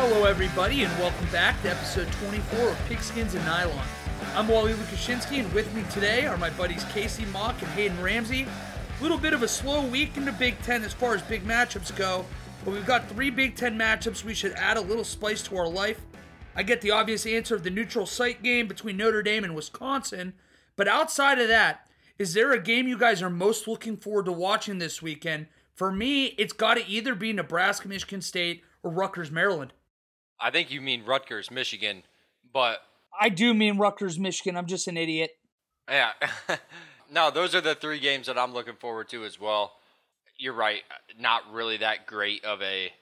[0.00, 3.84] Hello, everybody, and welcome back to episode 24 of Pigskins and Nylon.
[4.36, 8.44] I'm Wally Lukashinsky, and with me today are my buddies Casey Mock and Hayden Ramsey.
[8.44, 11.44] A little bit of a slow week in the Big Ten as far as big
[11.44, 12.24] matchups go,
[12.64, 15.66] but we've got three Big Ten matchups we should add a little spice to our
[15.66, 16.00] life.
[16.54, 20.34] I get the obvious answer of the neutral site game between Notre Dame and Wisconsin,
[20.76, 21.88] but outside of that,
[22.20, 25.48] is there a game you guys are most looking forward to watching this weekend?
[25.74, 29.72] For me, it's got to either be Nebraska, Michigan State, or Rutgers, Maryland.
[30.40, 32.02] I think you mean Rutgers, Michigan,
[32.52, 32.78] but
[33.18, 34.56] I do mean Rutgers, Michigan.
[34.56, 35.30] I'm just an idiot.
[35.88, 36.12] yeah.
[37.10, 39.72] no, those are the three games that I'm looking forward to as well.
[40.36, 40.82] You're right,
[41.18, 42.92] not really that great of a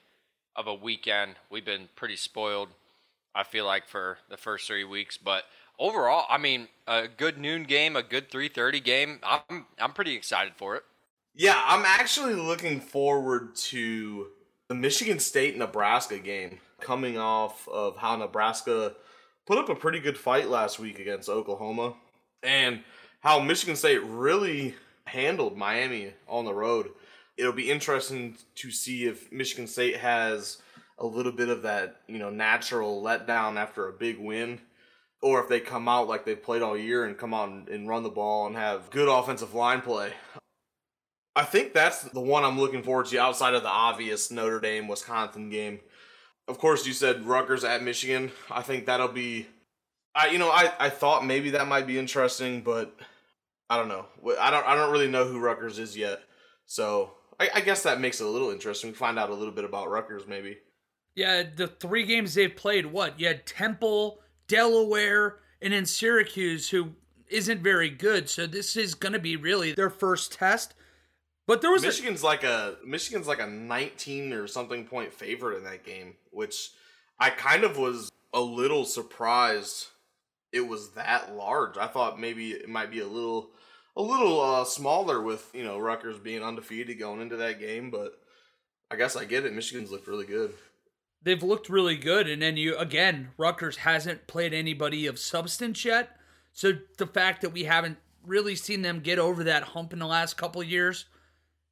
[0.55, 1.35] of a weekend.
[1.51, 2.69] We've been pretty spoiled.
[3.35, 5.43] I feel like for the first 3 weeks, but
[5.77, 9.19] overall, I mean, a good noon game, a good 3:30 game.
[9.23, 10.83] I'm I'm pretty excited for it.
[11.35, 14.29] Yeah, I'm actually looking forward to
[14.69, 18.93] the Michigan State Nebraska game coming off of how Nebraska
[19.45, 21.95] put up a pretty good fight last week against Oklahoma
[22.43, 22.83] and
[23.21, 26.89] how Michigan State really handled Miami on the road.
[27.37, 30.57] It'll be interesting to see if Michigan State has
[30.99, 34.59] a little bit of that, you know, natural letdown after a big win
[35.21, 37.87] or if they come out like they've played all year and come out and, and
[37.87, 40.11] run the ball and have good offensive line play.
[41.35, 44.87] I think that's the one I'm looking forward to outside of the obvious Notre Dame
[44.87, 45.79] Wisconsin game.
[46.47, 48.31] Of course, you said Rutgers at Michigan.
[48.49, 49.47] I think that'll be.
[50.15, 52.95] I you know I, I thought maybe that might be interesting, but
[53.69, 54.05] I don't know.
[54.39, 56.21] I don't I don't really know who Rutgers is yet,
[56.65, 58.91] so I, I guess that makes it a little interesting.
[58.91, 60.57] We find out a little bit about Rutgers maybe.
[61.15, 63.19] Yeah, the three games they've played, what?
[63.19, 66.91] You had Temple, Delaware, and then Syracuse, who
[67.27, 68.29] isn't very good.
[68.29, 70.75] So this is going to be really their first test.
[71.47, 75.57] But there was Michigan's a, like a Michigan's like a 19 or something point favorite
[75.57, 76.71] in that game, which
[77.19, 79.87] I kind of was a little surprised
[80.51, 81.77] it was that large.
[81.77, 83.51] I thought maybe it might be a little
[83.95, 88.19] a little uh, smaller with you know Rutgers being undefeated going into that game, but
[88.91, 89.53] I guess I get it.
[89.53, 90.53] Michigan's looked really good.
[91.23, 96.09] They've looked really good, and then you again, Rutgers hasn't played anybody of substance yet.
[96.51, 100.07] So the fact that we haven't really seen them get over that hump in the
[100.07, 101.05] last couple of years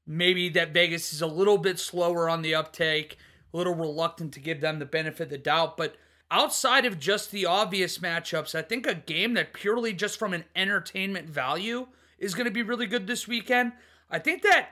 [0.08, 3.18] maybe that Vegas is a little bit slower on the uptake,
[3.54, 5.78] a little reluctant to give them the benefit of the doubt.
[5.78, 5.96] But
[6.30, 10.46] outside of just the obvious matchups, I think a game that purely just from an
[10.56, 11.88] entertainment value
[12.20, 13.74] is going to be really good this weekend.
[14.10, 14.70] I think that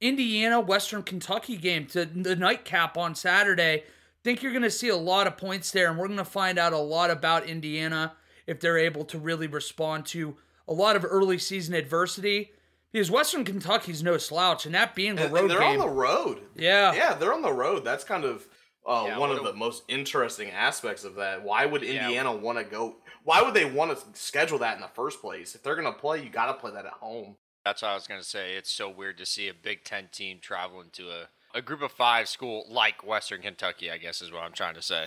[0.00, 3.84] Indiana Western Kentucky game to the nightcap on Saturday.
[3.84, 6.24] I think you're going to see a lot of points there, and we're going to
[6.24, 8.14] find out a lot about Indiana
[8.46, 10.36] if they're able to really respond to
[10.68, 12.52] a lot of early season adversity
[12.94, 15.92] because Western Kentucky's no slouch, and that being the road and they're game, on the
[15.92, 16.42] road.
[16.54, 17.84] Yeah, yeah, they're on the road.
[17.84, 18.46] That's kind of
[18.86, 21.42] uh, yeah, one of the most interesting aspects of that.
[21.42, 22.40] Why would Indiana yeah.
[22.40, 22.94] want to go?
[23.24, 25.56] Why would they want to schedule that in the first place?
[25.56, 27.34] If they're going to play, you got to play that at home.
[27.64, 28.54] That's what I was going to say.
[28.54, 31.90] It's so weird to see a Big Ten team traveling to a, a group of
[31.90, 35.06] five school like Western Kentucky, I guess is what I'm trying to say.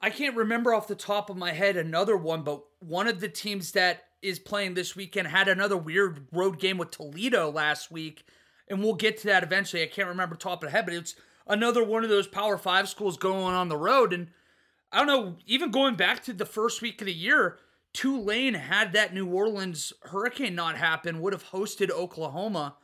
[0.00, 3.28] I can't remember off the top of my head another one, but one of the
[3.28, 8.24] teams that is playing this weekend had another weird road game with Toledo last week,
[8.68, 9.82] and we'll get to that eventually.
[9.82, 11.14] I can't remember top of the head, but it's
[11.46, 14.12] another one of those Power Five schools going on the road.
[14.12, 14.28] And
[14.90, 17.58] I don't know, even going back to the first week of the year,
[17.92, 22.76] Tulane had that New Orleans hurricane not happen, would have hosted Oklahoma.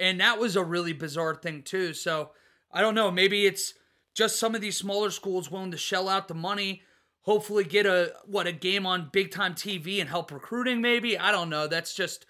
[0.00, 1.94] And that was a really bizarre thing, too.
[1.94, 2.30] So
[2.72, 3.10] I don't know.
[3.10, 3.74] Maybe it's
[4.14, 6.82] just some of these smaller schools willing to shell out the money
[7.26, 11.18] hopefully get a what a game on big time TV and help recruiting maybe.
[11.18, 11.66] I don't know.
[11.66, 12.24] That's just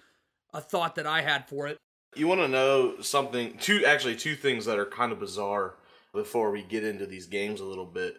[0.52, 1.78] a thought that I had for it.
[2.16, 5.74] You want to know something two actually two things that are kind of bizarre
[6.12, 8.16] before we get into these games a little bit.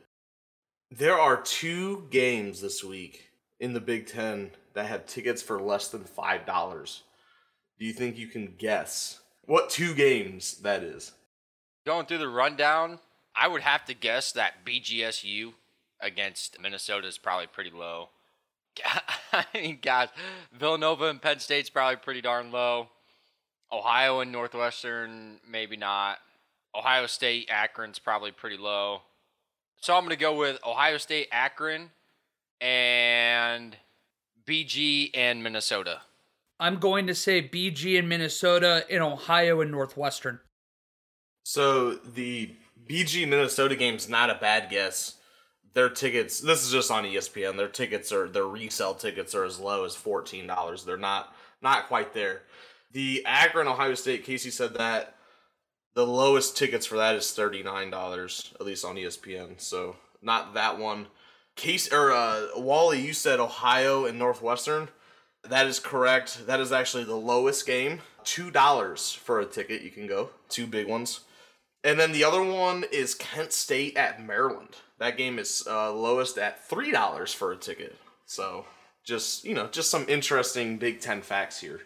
[0.92, 5.90] There are two games this week in the Big 10 that have tickets for less
[5.90, 7.02] than $5.
[7.80, 11.12] Do you think you can guess what two games that is?
[11.86, 13.00] Going through the rundown,
[13.36, 15.54] I would have to guess that BGSU
[16.02, 18.10] against Minnesota is probably pretty low.
[19.34, 20.10] I mean, guys,
[20.54, 22.90] Villanova and Penn State's probably pretty darn low.
[23.72, 26.20] Ohio and Northwestern, maybe not.
[26.76, 29.02] Ohio State, Akron's probably pretty low.
[29.82, 31.92] So I'm going to go with Ohio State, Akron,
[32.62, 33.76] and
[34.46, 36.02] BG and Minnesota.
[36.60, 40.40] I'm going to say BG and Minnesota in Ohio and Northwestern.
[41.44, 42.56] So the
[42.90, 45.17] BG Minnesota game's not a bad guess
[45.78, 49.60] their tickets this is just on espn their tickets are their resale tickets are as
[49.60, 52.42] low as $14 they're not not quite there
[52.92, 55.16] the akron ohio state casey said that
[55.94, 61.08] the lowest tickets for that is $39 at least on espn so not that one.
[61.56, 64.90] Case or uh, Wally, you said Ohio and Northwestern.
[65.44, 66.46] That is correct.
[66.46, 68.02] That is actually the lowest game.
[68.24, 69.82] Two dollars for a ticket.
[69.82, 70.32] You can go.
[70.50, 71.22] Two big ones.
[71.84, 74.76] And then the other one is Kent State at Maryland.
[75.00, 77.96] That game is uh, lowest at three dollars for a ticket.
[78.26, 78.66] So
[79.04, 81.82] just you know, just some interesting Big Ten facts here.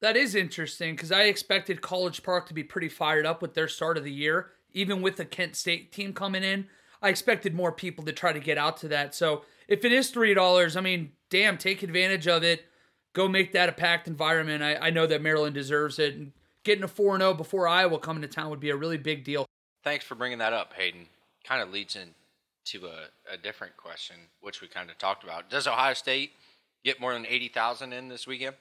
[0.00, 3.68] That is interesting because I expected College Park to be pretty fired up with their
[3.68, 6.66] start of the year, even with the Kent State team coming in.
[7.00, 9.14] I expected more people to try to get out to that.
[9.14, 12.64] So if it is three dollars, I mean, damn, take advantage of it.
[13.12, 14.62] Go make that a packed environment.
[14.62, 16.14] I, I know that Maryland deserves it.
[16.14, 16.32] And
[16.64, 19.46] getting a 4 0 before Iowa coming to town would be a really big deal.
[19.84, 21.06] Thanks for bringing that up, Hayden.
[21.44, 21.96] Kind of leads
[22.62, 25.50] into a, a different question, which we kind of talked about.
[25.50, 26.32] Does Ohio State
[26.84, 28.56] get more than 80,000 in this weekend?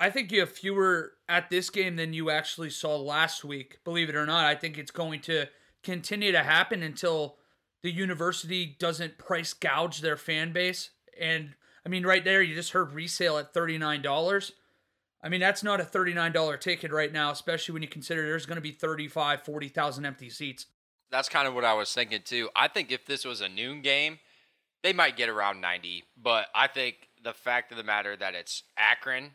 [0.00, 3.78] I think you have fewer at this game than you actually saw last week.
[3.84, 5.46] Believe it or not, I think it's going to
[5.82, 7.36] continue to happen until
[7.82, 10.90] the university doesn't price gouge their fan base.
[11.20, 11.54] And
[11.84, 14.52] I mean, right there, you just heard resale at $39.
[15.20, 18.56] I mean, that's not a $39 ticket right now, especially when you consider there's going
[18.56, 20.66] to be 35, 40,000 empty seats.
[21.10, 22.50] That's kind of what I was thinking too.
[22.54, 24.18] I think if this was a noon game,
[24.82, 28.62] they might get around 90, but I think the fact of the matter that it's
[28.76, 29.32] Akron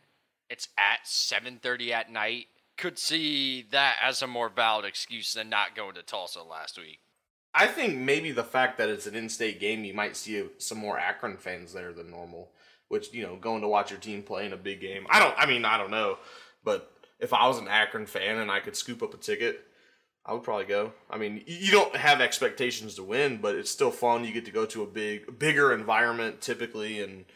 [0.50, 2.46] it's at 7:30 at night.
[2.76, 7.00] Could see that as a more valid excuse than not going to Tulsa last week.
[7.54, 10.98] I think maybe the fact that it's an in-state game, you might see some more
[10.98, 12.50] Akron fans there than normal.
[12.88, 15.06] Which you know, going to watch your team play in a big game.
[15.08, 15.34] I don't.
[15.38, 16.18] I mean, I don't know,
[16.62, 19.66] but if I was an Akron fan and I could scoop up a ticket,
[20.26, 20.92] I would probably go.
[21.10, 24.24] I mean, you don't have expectations to win, but it's still fun.
[24.24, 27.26] You get to go to a big, bigger environment typically and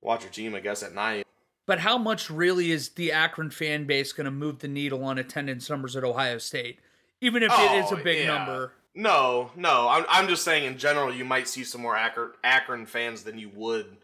[0.00, 0.54] watch your team.
[0.54, 1.26] I guess at night.
[1.66, 5.18] But how much really is the Akron fan base going to move the needle on
[5.18, 6.80] attendance numbers at Ohio State?
[7.20, 8.38] Even if oh, it is a oh, big yeah.
[8.38, 8.72] number.
[8.94, 9.88] No, no.
[9.88, 13.38] I'm, I'm just saying in general, you might see some more Akron, Akron fans than
[13.38, 13.96] you would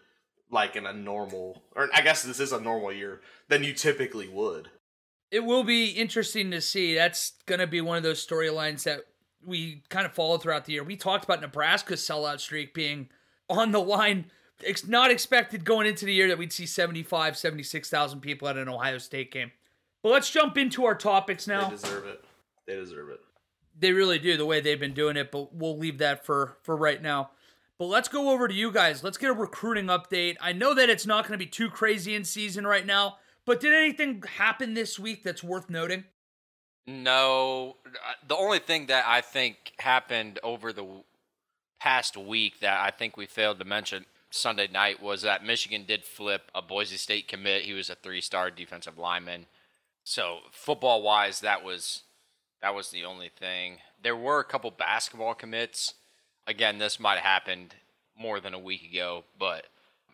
[0.50, 4.28] like in a normal, or I guess this is a normal year, than you typically
[4.28, 4.70] would.
[5.30, 6.94] It will be interesting to see.
[6.94, 9.00] That's going to be one of those storylines that
[9.44, 10.84] we kind of follow throughout the year.
[10.84, 13.08] We talked about Nebraska's sellout streak being
[13.48, 14.26] on the line
[14.62, 18.68] it's not expected going into the year that we'd see 75, 76,000 people at an
[18.68, 19.52] Ohio State game.
[20.02, 21.68] But let's jump into our topics now.
[21.68, 22.24] They deserve it.
[22.66, 23.20] They deserve it.
[23.78, 26.76] They really do the way they've been doing it, but we'll leave that for for
[26.76, 27.30] right now.
[27.78, 29.04] But let's go over to you guys.
[29.04, 30.36] Let's get a recruiting update.
[30.40, 33.60] I know that it's not going to be too crazy in season right now, but
[33.60, 36.04] did anything happen this week that's worth noting?
[36.86, 37.76] No.
[37.86, 40.86] Uh, the only thing that I think happened over the
[41.80, 46.04] past week that I think we failed to mention Sunday night was that Michigan did
[46.04, 47.62] flip a Boise State commit.
[47.62, 49.46] He was a three-star defensive lineman.
[50.04, 52.02] So football wise, that was
[52.60, 53.78] that was the only thing.
[54.02, 55.94] There were a couple basketball commits.
[56.46, 57.76] Again, this might have happened
[58.14, 59.68] more than a week ago, but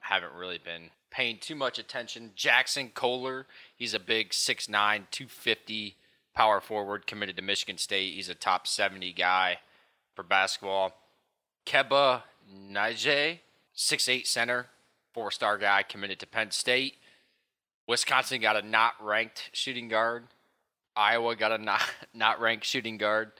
[0.04, 2.32] haven't really been paying too much attention.
[2.36, 3.46] Jaxon Kohler,
[3.76, 5.96] he's a big 6'9", 250
[6.34, 8.14] power forward committed to Michigan State.
[8.14, 9.58] He's a top 70 guy
[10.14, 10.92] for basketball.
[11.66, 12.22] Kebba
[13.72, 14.66] six eight center,
[15.12, 16.94] four star guy committed to Penn State.
[17.86, 20.24] Wisconsin got a not ranked shooting guard.
[20.96, 21.82] Iowa got a not
[22.14, 23.32] not ranked shooting guard.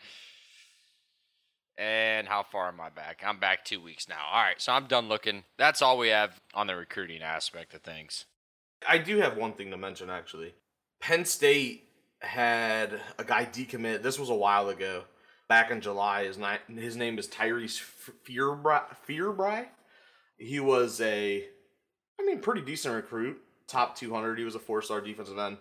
[1.77, 3.23] And how far am I back?
[3.27, 4.21] I'm back two weeks now.
[4.33, 5.43] All right, so I'm done looking.
[5.59, 8.27] That's all we have on the recruiting aspect of things.
[8.89, 10.55] I do have one thing to mention actually.
[11.01, 11.89] Penn State
[12.21, 14.03] had a guy decommit.
[14.03, 15.05] This was a while ago,
[15.49, 16.25] back in July.
[16.25, 17.83] His, ni- his name is Tyreese
[18.27, 18.83] Fearbry.
[19.07, 19.67] Fearbry?
[20.39, 21.45] He was a,
[22.21, 24.39] I mean, pretty decent recruit, top 200.
[24.39, 25.59] He was a four star defensive end.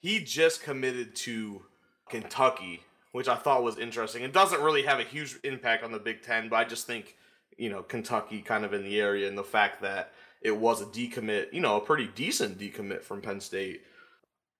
[0.00, 1.62] He just committed to
[2.08, 2.82] Kentucky,
[3.16, 4.22] which I thought was interesting.
[4.22, 7.16] It doesn't really have a huge impact on the Big Ten, but I just think,
[7.56, 10.84] you know, Kentucky kind of in the area and the fact that it was a
[10.84, 13.80] decommit, you know, a pretty decent decommit from Penn State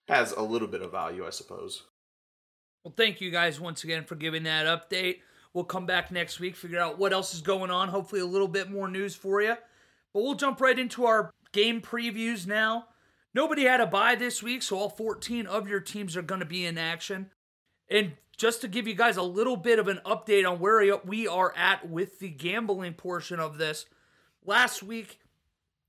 [0.09, 1.83] has a little bit of value, I suppose.
[2.83, 5.19] Well, thank you guys once again for giving that update.
[5.53, 7.89] We'll come back next week, figure out what else is going on.
[7.89, 9.57] Hopefully, a little bit more news for you.
[10.15, 12.87] But we'll jump right into our game previews now.
[13.35, 16.47] Nobody had a bye this week, so all 14 of your teams are going to
[16.47, 17.33] be in action.
[17.89, 21.27] And just to give you guys a little bit of an update on where we
[21.27, 23.87] are at with the gambling portion of this,
[24.45, 25.21] last week,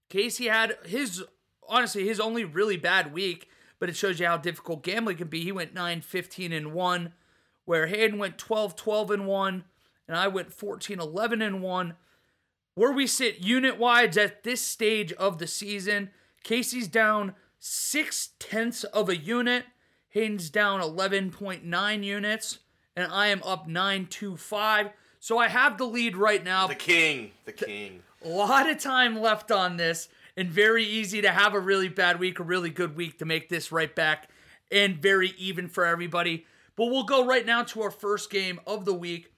[0.10, 1.24] Casey had his,
[1.68, 3.50] honestly, his only really bad week,
[3.80, 5.44] but it shows you how difficult gambling can be.
[5.44, 7.14] He went 9 15 and 1
[7.66, 9.64] where Hayden went 12 12 and 1
[10.08, 11.94] and I went 14 11 and 1.
[12.76, 16.12] Where we sit unit wise at this stage of the season,
[16.44, 19.66] Casey's down six tenths of a unit,
[20.10, 22.60] Hayden's down 11.9 units,
[22.96, 24.90] and I am up 925.
[25.20, 26.68] So I have the lead right now.
[26.68, 28.02] The king, the king.
[28.24, 32.20] A lot of time left on this, and very easy to have a really bad
[32.20, 34.30] week, a really good week to make this right back,
[34.72, 36.46] and very even for everybody.
[36.76, 39.34] But we'll go right now to our first game of the week.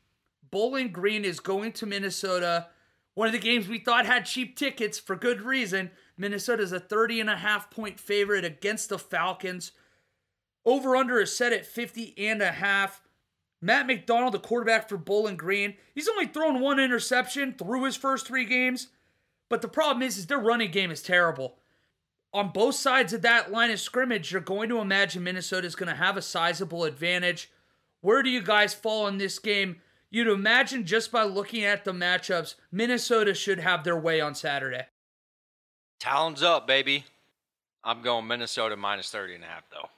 [0.52, 2.68] Bowling Green is going to Minnesota.
[3.14, 5.92] One of the games we thought had cheap tickets for good reason.
[6.18, 9.72] Minnesota is a 30 and a half point favorite against the Falcons.
[10.70, 13.02] Over under is set at 50 and a half.
[13.60, 18.28] Matt McDonald, the quarterback for Bowling Green, he's only thrown one interception through his first
[18.28, 18.90] three games.
[19.50, 21.58] But the problem is, is their running game is terrible.
[22.36, 25.90] On both sides of that line of scrimmage, you're going to imagine Minnesota is going
[25.90, 27.52] to have a sizable advantage.
[28.02, 29.82] Where do you guys fall in this game?
[30.12, 34.86] You'd imagine just by looking at the matchups, Minnesota should have their way on Saturday.
[36.00, 37.06] Talons up, baby.
[37.84, 39.90] I'm going Minnesota minus 30 and a half, though.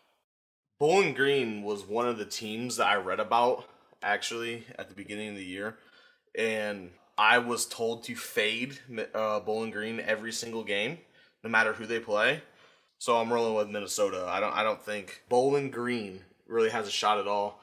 [0.82, 3.66] Bowling Green was one of the teams that I read about
[4.02, 5.78] actually at the beginning of the year,
[6.36, 8.80] and I was told to fade
[9.14, 10.98] uh, Bowling Green every single game,
[11.44, 12.42] no matter who they play.
[12.98, 14.26] So I'm rolling with Minnesota.
[14.28, 14.56] I don't.
[14.56, 17.62] I don't think Bowling Green really has a shot at all.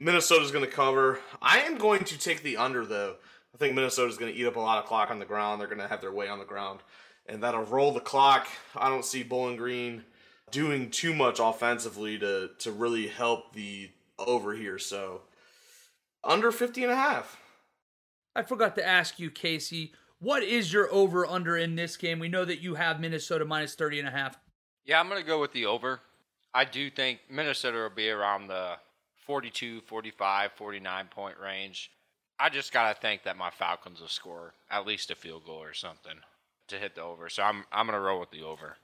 [0.00, 1.20] Minnesota's going to cover.
[1.40, 3.14] I am going to take the under though.
[3.54, 5.60] I think Minnesota's going to eat up a lot of clock on the ground.
[5.60, 6.80] They're going to have their way on the ground,
[7.26, 8.48] and that'll roll the clock.
[8.74, 10.02] I don't see Bowling Green
[10.50, 14.78] doing too much offensively to to really help the over here.
[14.78, 15.22] So
[16.24, 17.38] under 50 and a half.
[18.34, 22.18] I forgot to ask you, Casey, what is your over under in this game?
[22.18, 24.38] We know that you have Minnesota minus 30 and a half.
[24.84, 26.00] Yeah, I'm going to go with the over.
[26.54, 28.76] I do think Minnesota will be around the
[29.26, 31.90] 42, 45, 49 point range.
[32.38, 35.62] I just got to think that my Falcons will score at least a field goal
[35.62, 36.16] or something
[36.68, 37.28] to hit the over.
[37.28, 38.76] So I'm I'm going to roll with the over.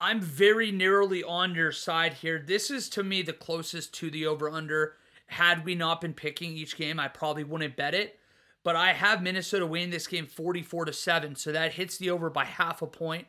[0.00, 2.42] I'm very narrowly on your side here.
[2.44, 4.94] This is to me the closest to the over under.
[5.28, 8.18] Had we not been picking each game, I probably wouldn't bet it.
[8.62, 12.28] But I have Minnesota winning this game 44 to 7, so that hits the over
[12.28, 13.26] by half a point.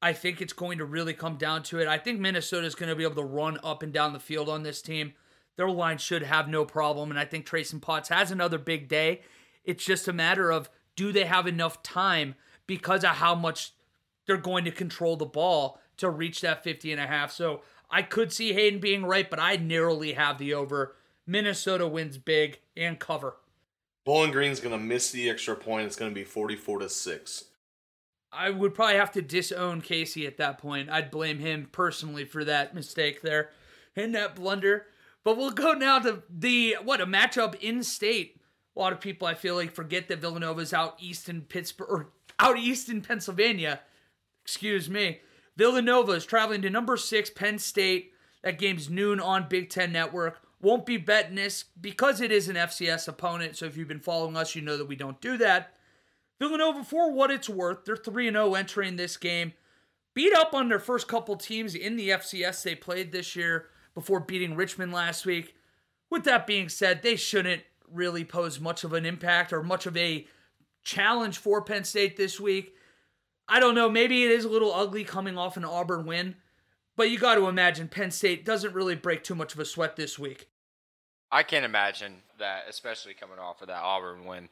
[0.00, 1.86] I think it's going to really come down to it.
[1.86, 4.48] I think Minnesota is going to be able to run up and down the field
[4.48, 5.12] on this team.
[5.56, 9.20] Their line should have no problem, and I think Trayson Potts has another big day.
[9.64, 13.74] It's just a matter of do they have enough time because of how much
[14.26, 17.32] they're going to control the ball to reach that 50 and a half.
[17.32, 20.96] So I could see Hayden being right, but I narrowly have the over.
[21.26, 23.36] Minnesota wins big and cover.
[24.04, 25.86] Bowling Green's going to miss the extra point.
[25.86, 27.44] It's going to be 44 to 6.
[28.32, 30.88] I would probably have to disown Casey at that point.
[30.88, 33.50] I'd blame him personally for that mistake there
[33.96, 34.86] and that blunder.
[35.24, 38.40] But we'll go now to the what a matchup in state.
[38.74, 42.08] A lot of people I feel like forget that Villanova's out east in Pittsburgh or
[42.38, 43.80] out east in Pennsylvania.
[44.44, 45.20] Excuse me.
[45.60, 48.14] Villanova is traveling to number six Penn State.
[48.42, 50.40] That game's noon on Big Ten Network.
[50.62, 53.58] Won't be betting this because it is an FCS opponent.
[53.58, 55.74] So if you've been following us, you know that we don't do that.
[56.38, 59.52] Villanova, for what it's worth, they're 3 0 entering this game.
[60.14, 64.20] Beat up on their first couple teams in the FCS they played this year before
[64.20, 65.54] beating Richmond last week.
[66.08, 69.94] With that being said, they shouldn't really pose much of an impact or much of
[69.98, 70.26] a
[70.82, 72.74] challenge for Penn State this week.
[73.50, 73.90] I don't know.
[73.90, 76.36] Maybe it is a little ugly coming off an Auburn win,
[76.96, 79.96] but you got to imagine Penn State doesn't really break too much of a sweat
[79.96, 80.48] this week.
[81.32, 84.48] I can't imagine that, especially coming off of that Auburn win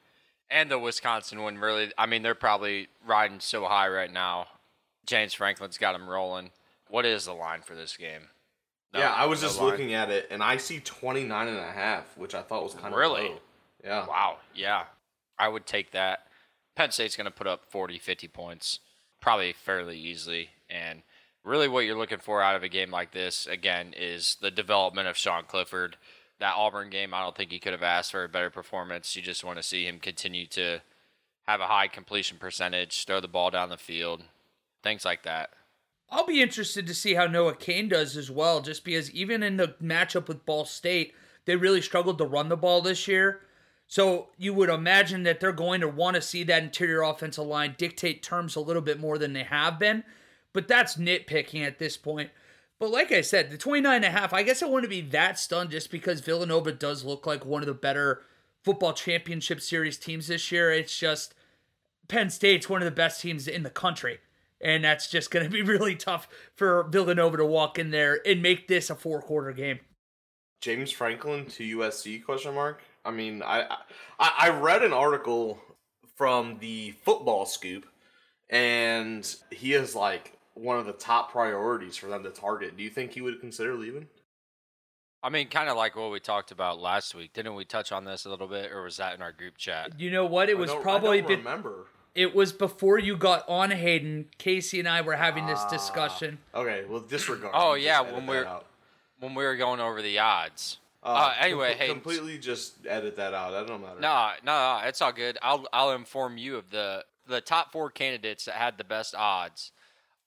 [0.50, 1.59] and the Wisconsin win.
[1.59, 4.47] Really, I mean, they're probably riding so high right now.
[5.07, 6.50] James Franklin's got them rolling.
[6.88, 8.31] What is the line for this game?
[8.93, 9.71] No, yeah, I was no just line.
[9.71, 12.93] looking at it, and I see 29 and a half, which I thought was kind
[12.93, 13.33] of really.
[13.85, 14.07] Yeah.
[14.07, 14.38] Wow.
[14.55, 14.85] Yeah.
[15.38, 16.26] I would take that.
[16.75, 18.81] Penn State's going to put up 40, 50 points
[19.21, 20.51] probably fairly easily.
[20.69, 21.03] And
[21.45, 25.09] really, what you're looking for out of a game like this, again, is the development
[25.09, 25.97] of Sean Clifford.
[26.41, 29.17] That Auburn game, I don't think he could have asked for a better performance.
[29.17, 30.81] You just want to see him continue to
[31.49, 34.23] have a high completion percentage, throw the ball down the field,
[34.83, 35.51] things like that.
[36.11, 39.57] I'll be interested to see how Noah Cain does as well, just because even in
[39.57, 41.13] the matchup with Ball State,
[41.45, 43.41] they really struggled to run the ball this year.
[43.88, 47.75] So you would imagine that they're going to want to see that interior offensive line
[47.78, 50.04] dictate terms a little bit more than they have been.
[50.52, 52.30] But that's nitpicking at this point.
[52.78, 55.38] But like I said, the 29 and a half, I guess I wouldn't be that
[55.38, 58.23] stunned just because Villanova does look like one of the better
[58.62, 60.71] football championship series teams this year.
[60.71, 61.35] It's just
[62.09, 64.18] Penn State's one of the best teams in the country.
[64.61, 68.42] And that's just going to be really tough for Villanova to walk in there and
[68.42, 69.80] make this a four quarter game.
[70.61, 72.83] James Franklin to USC question mark?
[73.09, 73.62] I mean, I,
[74.21, 75.59] I I read an article
[76.17, 77.87] from the Football Scoop,
[78.50, 82.77] and he is like one of the top priorities for them to target.
[82.77, 84.09] Do you think he would consider leaving?
[85.23, 87.33] I mean, kind of like what we talked about last week.
[87.33, 89.99] Didn't we touch on this a little bit, or was that in our group chat?
[89.99, 90.50] You know what?
[90.50, 91.87] It I was don't- probably I don't been- remember.
[92.15, 94.29] it was before you got on Hayden.
[94.37, 95.71] Casey and I were having this Ah.
[95.71, 96.38] discussion.
[96.55, 97.53] Okay, well disregard.
[97.57, 98.61] Oh, yeah, when that we're-
[99.21, 100.79] When we were going over the odds.
[101.09, 103.53] Uh, Uh, anyway, com- hey, completely just edit that out.
[103.53, 104.00] That don't matter.
[104.00, 105.38] No, no, no, it's all good.
[105.43, 109.73] I'll I'll inform you of the the top four candidates that had the best odds.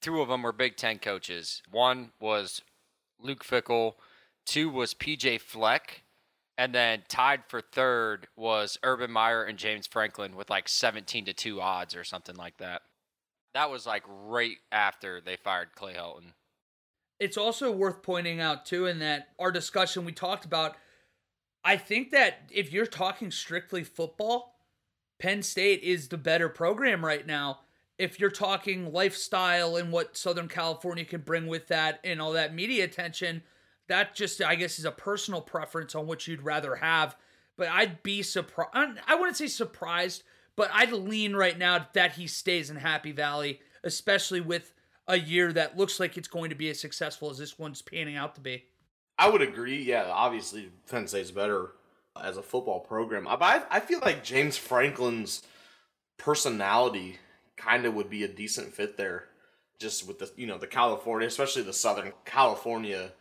[0.02, 1.62] Two of them were Big Ten coaches.
[1.70, 2.62] One was
[3.20, 3.94] Luke Fickell.
[4.46, 6.04] Two was PJ Fleck,
[6.58, 11.34] and then tied for third was Urban Meyer and James Franklin with like seventeen to
[11.34, 12.82] two odds or something like that.
[13.54, 16.34] That was like right after they fired Clay Helton.
[17.22, 20.76] It's also worth pointing out too in that our discussion we talked about.
[21.64, 24.56] I think that if you're talking strictly football,
[25.20, 27.60] Penn State is the better program right now.
[28.00, 32.56] If you're talking lifestyle and what Southern California can bring with that and all that
[32.56, 33.44] media attention,
[33.88, 37.16] that just I guess is a personal preference on what you'd rather have.
[37.56, 38.98] But I'd be surprised.
[39.06, 40.24] I wouldn't say surprised,
[40.56, 44.74] but I'd lean right now that he stays in Happy Valley, especially with
[45.12, 48.16] a year that looks like it's going to be as successful as this one's panning
[48.16, 48.64] out to be.
[49.20, 49.84] I would agree.
[49.84, 51.72] Yeah, obviously Penn State's better
[52.20, 53.26] as a football program.
[53.26, 55.44] But I, I feel like James Franklin's
[56.18, 57.18] personality
[57.58, 59.26] kind of would be a decent fit there,
[59.80, 63.12] just with the you know the California, especially the Southern California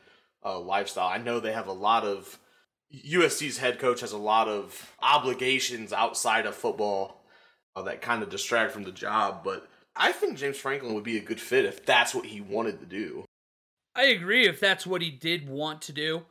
[0.45, 1.09] uh, lifestyle.
[1.09, 2.39] I know they have a lot of
[2.95, 7.25] USC's head coach has a lot of obligations outside of football
[7.77, 9.69] uh, that kind of distract from the job, but
[10.01, 12.87] I think James Franklin would be a good fit if that's what he wanted to
[12.87, 13.27] do.
[13.95, 16.23] I agree if that's what he did want to do.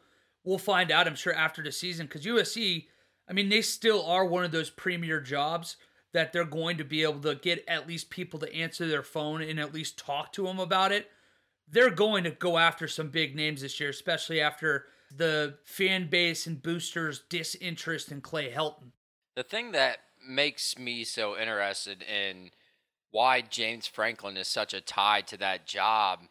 [0.44, 2.88] We'll find out, I'm sure, after the season because USC,
[3.30, 5.76] I mean, they still are one of those premier jobs
[6.14, 9.44] that they're going to be able to get at least people to answer their phone
[9.44, 11.08] and at least talk to them about it.
[11.68, 16.48] They're going to go after some big names this year, especially after the fan base
[16.48, 18.94] and boosters' disinterest in Clay Helton.
[19.36, 22.50] The thing that makes me so interested in
[23.12, 26.22] why James Franklin is such a tie to that job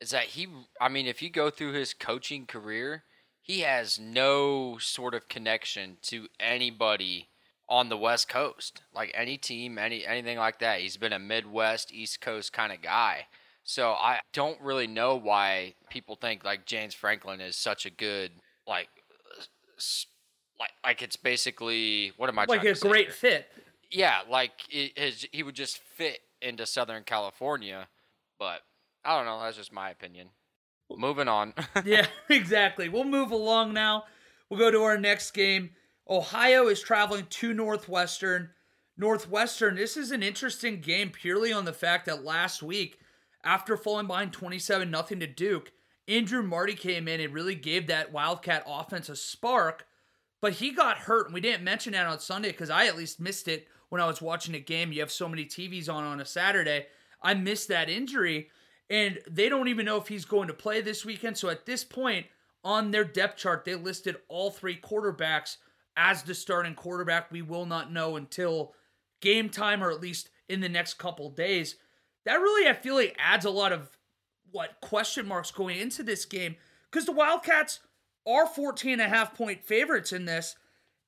[0.00, 0.48] is that he,
[0.80, 3.04] I mean, if you go through his coaching career,
[3.40, 7.28] he has no sort of connection to anybody
[7.68, 10.80] on the West Coast, like any team, any anything like that.
[10.80, 13.26] He's been a Midwest, East Coast kind of guy.
[13.62, 18.32] So I don't really know why people think like James Franklin is such a good
[18.66, 18.88] like
[20.60, 23.12] like like it's basically what am I Like trying a to say great here?
[23.12, 23.46] fit.
[23.90, 27.88] Yeah, like it, his, he would just fit into Southern California,
[28.38, 28.60] but
[29.04, 29.40] I don't know.
[29.42, 30.28] That's just my opinion.
[30.90, 31.54] Moving on.
[31.84, 32.88] yeah, exactly.
[32.88, 34.04] We'll move along now.
[34.48, 35.70] We'll go to our next game.
[36.08, 38.50] Ohio is traveling to Northwestern.
[38.96, 43.00] Northwestern, this is an interesting game purely on the fact that last week,
[43.42, 45.72] after falling behind 27 0 to Duke,
[46.06, 49.86] Andrew Marty came in and really gave that Wildcat offense a spark,
[50.40, 51.26] but he got hurt.
[51.26, 54.06] And we didn't mention that on Sunday because I at least missed it when I
[54.06, 54.90] was watching a game.
[54.90, 56.86] You have so many TVs on on a Saturday.
[57.22, 58.48] I missed that injury
[58.90, 61.38] and they don't even know if he's going to play this weekend.
[61.38, 62.26] So at this point
[62.64, 65.58] on their depth chart, they listed all three quarterbacks
[65.96, 67.30] as the starting quarterback.
[67.30, 68.74] We will not know until
[69.20, 71.76] game time or at least in the next couple days.
[72.24, 73.96] That really, I feel like, adds a lot of
[74.50, 76.56] what question marks going into this game
[76.90, 77.78] because the Wildcats
[78.26, 80.56] are 14 and a half point favorites in this.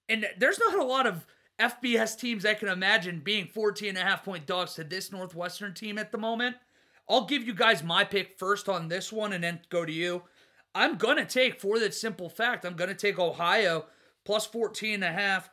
[0.09, 1.27] And there's not a lot of
[1.59, 5.75] FBS teams I can imagine being 14 and a half point dogs to this Northwestern
[5.75, 6.57] team at the moment.
[7.09, 10.23] I'll give you guys my pick first on this one and then go to you.
[10.75, 13.87] I'm going to take, for that simple fact, I'm going to take Ohio
[14.25, 15.49] plus 14 and a half.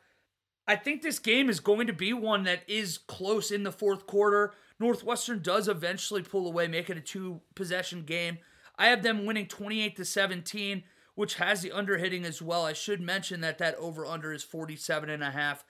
[0.68, 4.06] I think this game is going to be one that is close in the fourth
[4.08, 4.54] quarter.
[4.80, 8.40] Northwestern does eventually pull away, make it a two possession game.
[8.78, 10.84] I have them winning 28 to 17,
[11.16, 12.66] which has the under hitting as well.
[12.66, 15.64] I should mention that that over under is 47 and a half.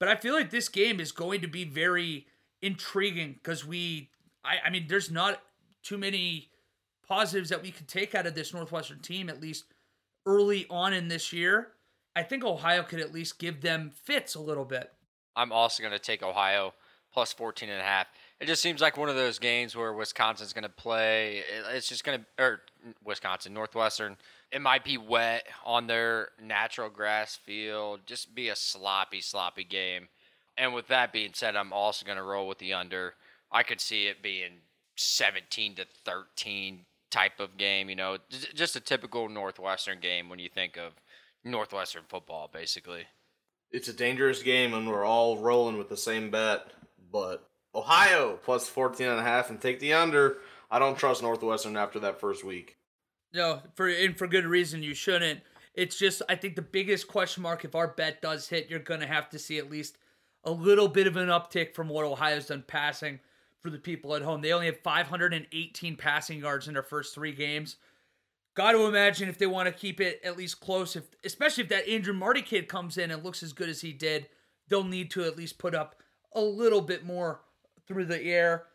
[0.00, 2.26] But I feel like this game is going to be very
[2.60, 4.10] intriguing because we
[4.44, 5.40] I, I mean, there's not
[5.82, 6.48] too many
[7.06, 9.66] positives that we could take out of this Northwestern team, at least
[10.26, 11.68] early on in this year.
[12.16, 14.90] I think Ohio could at least give them fits a little bit.
[15.36, 16.74] I'm also going to take Ohio
[17.12, 18.06] plus 14 and a half.
[18.40, 21.42] It just seems like one of those games where Wisconsin's going to play.
[21.74, 22.60] It's just going to, or
[23.04, 24.16] Wisconsin, Northwestern.
[24.50, 28.00] It might be wet on their natural grass field.
[28.06, 30.08] Just be a sloppy, sloppy game.
[30.56, 33.14] And with that being said, I'm also going to roll with the under.
[33.52, 34.62] I could see it being
[34.96, 37.90] 17 to 13 type of game.
[37.90, 38.18] You know,
[38.54, 40.92] just a typical Northwestern game when you think of
[41.44, 43.04] Northwestern football, basically.
[43.70, 46.66] It's a dangerous game and we're all rolling with the same bet,
[47.10, 50.38] but Ohio plus 14 and a half and take the under.
[50.70, 52.76] I don't trust Northwestern after that first week.
[53.32, 55.40] No, for and for good reason you shouldn't.
[55.74, 59.00] It's just, I think the biggest question mark, if our bet does hit, you're going
[59.00, 59.98] to have to see at least
[60.42, 63.20] a little bit of an uptick from what Ohio's done passing
[63.60, 64.40] for the people at home.
[64.40, 67.76] They only have 518 passing yards in their first three games.
[68.56, 71.70] Got to imagine if they want to keep it at least close, if especially if
[71.70, 74.26] that Andrew Marty kid comes in and looks as good as he did,
[74.68, 76.02] they'll need to at least put up
[76.34, 77.40] a little bit more
[77.86, 78.66] through the air.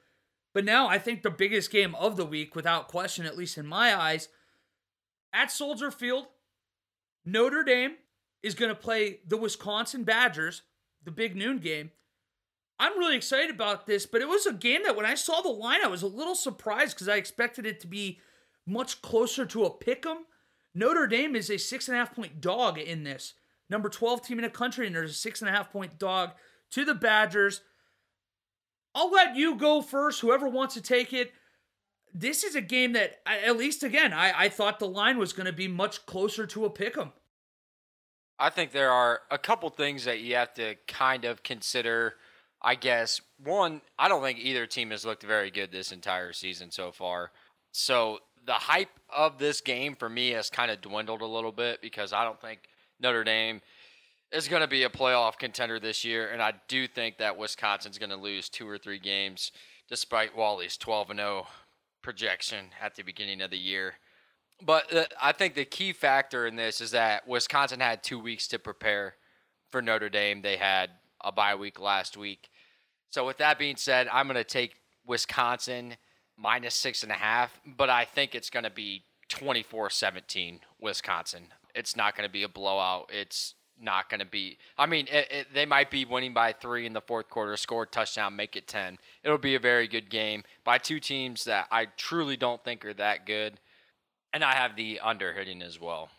[0.53, 3.67] But now I think the biggest game of the week, without question, at least in
[3.67, 4.29] my eyes,
[5.33, 6.27] at Soldier Field,
[7.25, 7.95] Notre Dame
[8.41, 10.61] is going to play the Wisconsin Badgers,
[11.03, 11.91] the big noon game.
[12.79, 15.49] I'm really excited about this, but it was a game that when I saw the
[15.49, 18.19] line, I was a little surprised because I expected it to be
[18.65, 20.25] much closer to a pick 'em.
[20.73, 23.33] Notre Dame is a six and a half point dog in this.
[23.69, 26.33] Number 12 team in the country, and there's a six and a half point dog
[26.71, 27.62] to the Badgers.
[28.93, 31.34] I'll let you go first, whoever wants to take it.
[32.13, 35.47] This is a game that, at least again, I, I thought the line was going
[35.47, 37.12] to be much closer to a pick 'em.
[38.39, 42.15] I think there are a couple things that you have to kind of consider.
[42.62, 46.71] I guess one, I don't think either team has looked very good this entire season
[46.71, 47.32] so far.
[47.71, 51.82] So the hype of this game for me has kind of dwindled a little bit
[51.82, 52.62] because I don't think
[52.99, 53.62] Notre Dame
[54.36, 57.98] is going to be a playoff contender this year, and I do think that Wisconsin's
[57.98, 59.52] going to lose two or three games,
[59.88, 61.48] despite Wally's 12 and 0
[62.02, 63.93] projection at the beginning of the year.
[64.62, 68.48] But uh, I think the key factor in this is that Wisconsin had two weeks
[68.50, 69.15] to prepare
[69.69, 70.41] for Notre Dame.
[70.41, 70.91] They had
[71.24, 72.50] a bye week last week.
[73.10, 75.95] So, with that being said, I'm going to take Wisconsin
[76.38, 81.48] minus six and a half, but I think it's going to be 24 17 Wisconsin.
[81.74, 83.10] It's not going to be a blowout.
[83.13, 84.57] It's not going to be.
[84.77, 87.83] I mean, it, it, they might be winning by three in the fourth quarter, score
[87.83, 88.97] a touchdown, make it 10.
[89.23, 92.93] It'll be a very good game by two teams that I truly don't think are
[92.93, 93.59] that good.
[94.33, 96.09] And I have the under hitting as well.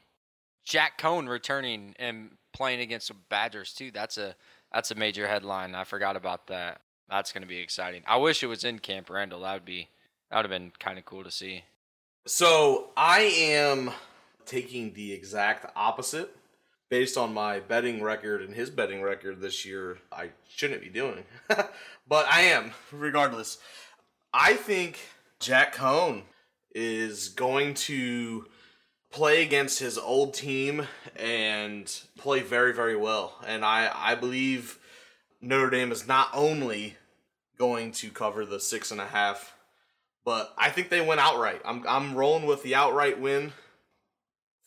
[0.65, 3.91] Jack Coan returning and playing against the Badgers too.
[3.91, 4.35] That's a
[4.73, 5.75] that's a major headline.
[5.75, 6.81] I forgot about that.
[7.09, 8.03] That's going to be exciting.
[8.07, 9.43] I wish it was in Camp Randall.
[9.43, 9.89] That would be
[10.31, 11.65] that would have been kind of cool to see.
[12.27, 13.93] So I am
[14.45, 16.35] taking the exact opposite
[16.89, 21.25] based on my betting record and his betting record this year, I shouldn't be doing.
[21.49, 23.59] but I am, regardless.
[24.33, 24.99] I think
[25.41, 26.23] Jack Coan
[26.75, 28.47] is going to
[29.11, 33.35] play against his old team and play very, very well.
[33.47, 34.79] And I, I believe
[35.41, 36.97] Notre Dame is not only
[37.59, 39.55] going to cover the six and a half,
[40.25, 41.63] but I think they win outright.
[41.65, 43.53] I'm, I'm rolling with the outright win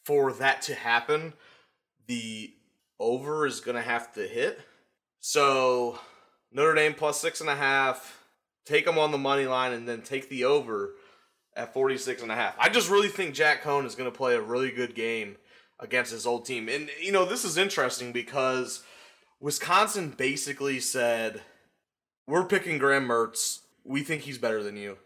[0.03, 1.33] for that to happen
[2.09, 2.51] the
[2.99, 4.59] over is going to have to hit.
[5.21, 5.99] So
[6.51, 8.23] Notre Dame plus six and a half,
[8.65, 10.95] take them on the money line, and then take the over
[11.55, 12.55] at 46 and a half.
[12.59, 15.37] I just really think Jack Coan is going to play a really good game
[15.79, 16.67] against his old team.
[16.67, 18.83] And, you know, this is interesting because
[19.39, 21.41] Wisconsin basically said,
[22.27, 23.59] We're picking Graham Mertz.
[23.85, 24.97] We think he's better than you.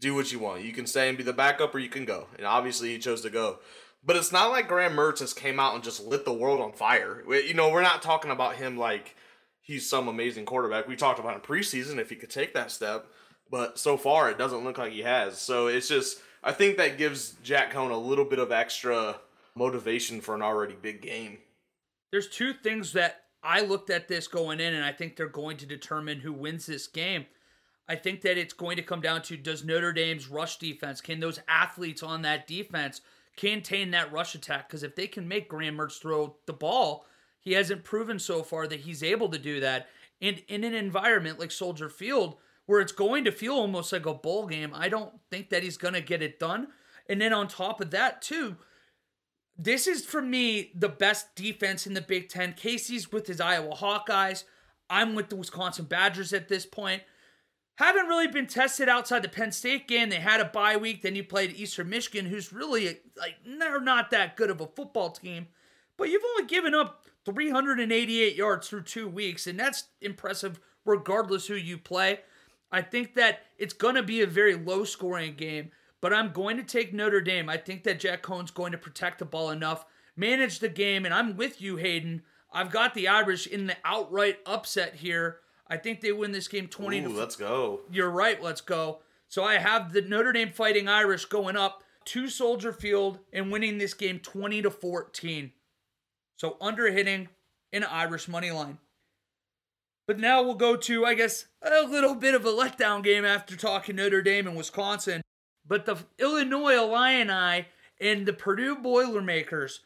[0.00, 0.64] Do what you want.
[0.64, 2.26] You can stay and be the backup, or you can go.
[2.36, 3.58] And obviously, he chose to go.
[4.08, 6.72] But it's not like Graham Mertz has came out and just lit the world on
[6.72, 7.22] fire.
[7.28, 9.14] You know, we're not talking about him like
[9.60, 10.88] he's some amazing quarterback.
[10.88, 13.08] We talked about in preseason if he could take that step,
[13.50, 15.38] but so far it doesn't look like he has.
[15.38, 19.20] So it's just I think that gives Jack Coan a little bit of extra
[19.54, 21.36] motivation for an already big game.
[22.10, 25.58] There's two things that I looked at this going in, and I think they're going
[25.58, 27.26] to determine who wins this game.
[27.86, 31.20] I think that it's going to come down to does Notre Dame's rush defense, can
[31.20, 33.02] those athletes on that defense
[33.38, 34.68] contain that rush attack.
[34.68, 37.06] Because if they can make Graham Mertz throw the ball,
[37.38, 39.88] he hasn't proven so far that he's able to do that.
[40.20, 44.12] And in an environment like Soldier Field, where it's going to feel almost like a
[44.12, 46.68] bowl game, I don't think that he's going to get it done.
[47.08, 48.56] And then on top of that, too,
[49.56, 52.52] this is for me the best defense in the Big Ten.
[52.52, 54.44] Casey's with his Iowa Hawkeyes.
[54.90, 57.02] I'm with the Wisconsin Badgers at this point
[57.84, 60.10] haven't really been tested outside the Penn State game.
[60.10, 61.02] They had a bye week.
[61.02, 65.10] Then you played Eastern Michigan, who's really like they're not that good of a football
[65.10, 65.46] team.
[65.96, 71.54] But you've only given up 388 yards through two weeks, and that's impressive regardless who
[71.54, 72.20] you play.
[72.72, 76.56] I think that it's going to be a very low scoring game, but I'm going
[76.56, 77.48] to take Notre Dame.
[77.48, 79.84] I think that Jack Coan's going to protect the ball enough,
[80.16, 82.22] manage the game, and I'm with you, Hayden.
[82.52, 85.38] I've got the Irish in the outright upset here.
[85.70, 87.80] I think they win this game 20 Ooh, to Let's go.
[87.90, 88.98] You're right, let's go.
[89.28, 93.76] So I have the Notre Dame Fighting Irish going up to Soldier Field and winning
[93.76, 95.52] this game 20 to 14.
[96.36, 97.28] So under hitting
[97.72, 98.78] an Irish money line.
[100.06, 103.56] But now we'll go to, I guess, a little bit of a letdown game after
[103.56, 105.20] talking Notre Dame and Wisconsin.
[105.66, 107.66] But the Illinois Illini
[108.00, 109.80] and the Purdue Boilermakers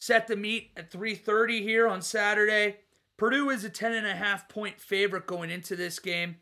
[0.00, 2.78] set to meet at 3:30 here on Saturday.
[3.16, 6.36] Purdue is a 10 and a half point favorite going into this game.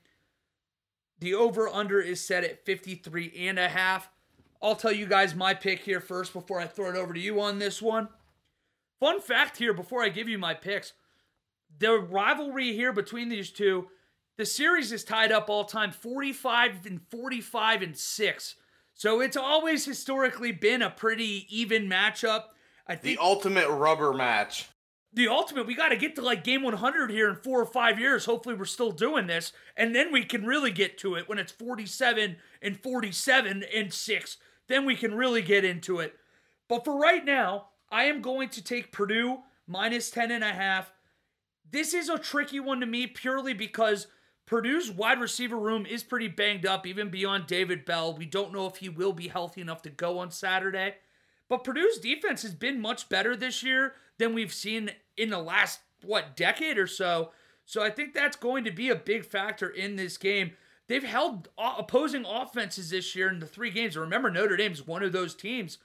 [1.20, 4.10] The over under is set at 53 and a half.
[4.60, 7.40] I'll tell you guys my pick here first before I throw it over to you
[7.40, 8.08] on this one.
[8.98, 10.94] Fun fact here before I give you my picks.
[11.78, 13.88] The rivalry here between these two,
[14.36, 18.54] the series is tied up all time 45 and 45 and 6.
[18.94, 22.44] So it's always historically been a pretty even matchup.
[22.86, 24.68] I think The ultimate rubber match.
[25.14, 27.98] The ultimate we got to get to like game 100 here in four or five
[27.98, 28.24] years.
[28.24, 29.52] Hopefully we're still doing this.
[29.76, 34.36] And then we can really get to it when it's 47 and 47 and 6
[34.66, 36.14] then we can really get into it.
[36.68, 40.92] But for right now i am going to take purdue minus 10 and a half.
[41.70, 44.06] This is a tricky one to me purely because
[44.46, 48.14] Purdue's wide receiver room is pretty banged up, even beyond David Bell.
[48.14, 50.96] We don't know if he will be healthy enough to go on Saturday.
[51.48, 55.80] But Purdue's defense has been much better this year than we've seen in the last,
[56.02, 57.30] what, decade or so.
[57.64, 60.52] So I think that's going to be a big factor in this game.
[60.86, 63.96] They've held opposing offenses this year in the three games.
[63.96, 65.78] Remember, Notre Dame's one of those teams.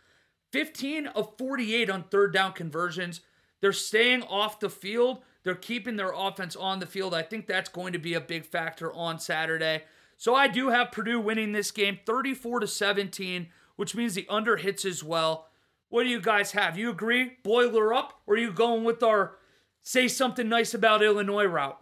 [0.52, 3.22] 15 of 48 on third down conversions.
[3.62, 5.20] They're staying off the field.
[5.44, 7.14] They're keeping their offense on the field.
[7.14, 9.84] I think that's going to be a big factor on Saturday.
[10.18, 14.58] So I do have Purdue winning this game 34 to 17, which means the under
[14.58, 15.48] hits as well.
[15.90, 16.78] What do you guys have?
[16.78, 17.34] You agree?
[17.44, 18.22] Boiler up?
[18.28, 19.36] Or are you going with our
[19.82, 21.80] say something nice about Illinois route?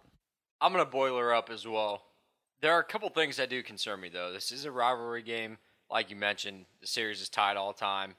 [0.62, 2.04] I'm gonna Boiler up as well.
[2.62, 4.32] There are a couple things that do concern me though.
[4.32, 5.58] This is a rivalry game,
[5.92, 6.66] like you mentioned.
[6.82, 8.16] The series is tied all time.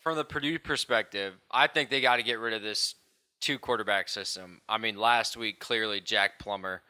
[0.00, 2.94] From the Purdue perspective, I think they got to get rid of this
[3.40, 4.60] two quarterback system.
[4.68, 6.82] I mean, last week clearly Jack Plummer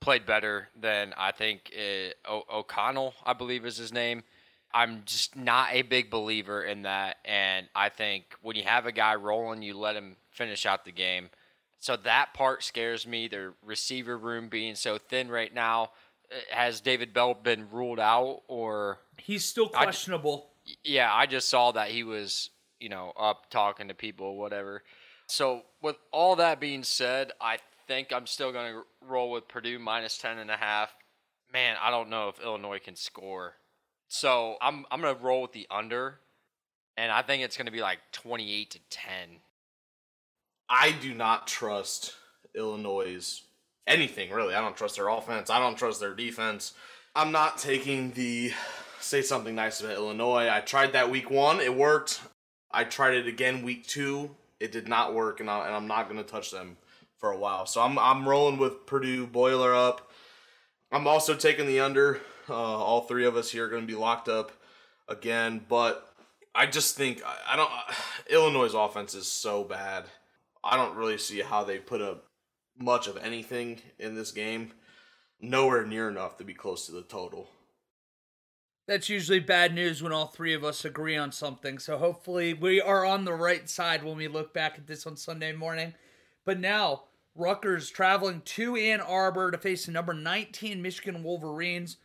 [0.00, 4.22] played better than I think uh, o- O'Connell, I believe is his name.
[4.74, 8.92] I'm just not a big believer in that, and I think when you have a
[8.92, 11.28] guy rolling, you let him finish out the game.
[11.78, 13.28] So that part scares me.
[13.28, 15.90] Their receiver room being so thin right now.
[16.30, 20.50] Uh, Has David Bell been ruled out, or He's still I- questionable.
[20.84, 24.82] yeah, I just saw that he was, you know, up talking to people, whatever.
[25.26, 27.58] So with all that being said, I
[27.88, 30.94] think I'm still going to roll with Purdue minus ten and a half.
[31.52, 33.54] Man, I don't know if Illinois can score.
[34.12, 36.18] So I'm I'm to roll with the under,
[36.98, 39.10] and I think it's to be like 28 to 10.
[40.68, 42.12] I do not trust
[42.54, 43.40] Illinois'
[43.86, 44.54] anything really.
[44.54, 45.48] I don't trust their offense.
[45.48, 46.74] I don't trust their defense.
[47.16, 48.52] I'm not taking the
[49.00, 50.46] say something nice about Illinois.
[50.46, 52.20] I tried that week one, it worked.
[52.70, 56.10] I tried it again week two, it did not work, and, I, and I'm not
[56.10, 56.76] going to touch them
[57.16, 57.64] for a while.
[57.64, 60.12] So I'm I'm rolling with Purdue boiler up.
[60.92, 62.20] I'm also taking the under.
[62.52, 64.52] Uh, all three of us here are going to be locked up
[65.08, 66.14] again, but
[66.54, 67.70] I just think I, I don't.
[68.30, 70.04] Illinois' offense is so bad.
[70.62, 72.26] I don't really see how they put up
[72.78, 74.72] much of anything in this game.
[75.40, 77.48] Nowhere near enough to be close to the total.
[78.86, 81.78] That's usually bad news when all three of us agree on something.
[81.78, 85.16] So hopefully we are on the right side when we look back at this on
[85.16, 85.94] Sunday morning.
[86.44, 91.96] But now, Rutgers traveling to Ann Arbor to face the number 19 Michigan Wolverines.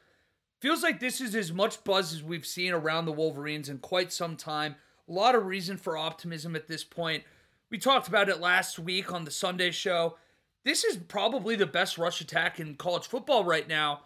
[0.61, 4.11] Feels like this is as much buzz as we've seen around the Wolverines in quite
[4.11, 4.75] some time.
[5.07, 7.23] A lot of reason for optimism at this point.
[7.69, 10.17] We talked about it last week on the Sunday show.
[10.63, 14.01] This is probably the best rush attack in college football right now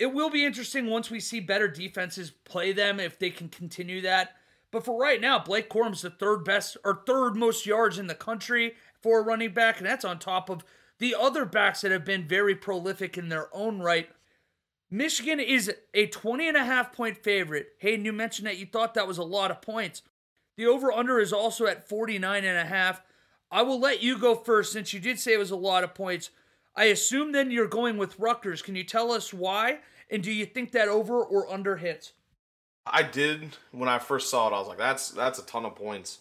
[0.00, 4.00] it will be interesting once we see better defenses play them if they can continue
[4.00, 4.30] that.
[4.70, 8.14] But for right now, Blake Corum's the third best or third most yards in the
[8.14, 10.64] country for a running back, and that's on top of
[10.98, 14.08] the other backs that have been very prolific in their own right.
[14.90, 17.68] Michigan is a 20 and a half point favorite.
[17.78, 20.02] Hayden, you mentioned that you thought that was a lot of points.
[20.56, 23.02] The over under is also at 49 and a half.
[23.50, 25.94] I will let you go first since you did say it was a lot of
[25.94, 26.30] points.
[26.74, 28.62] I assume then you're going with Rutgers.
[28.62, 29.78] Can you tell us why?
[30.10, 32.12] And do you think that over or under hits?
[32.86, 34.54] I did when I first saw it.
[34.54, 36.18] I was like, "That's that's a ton of points,"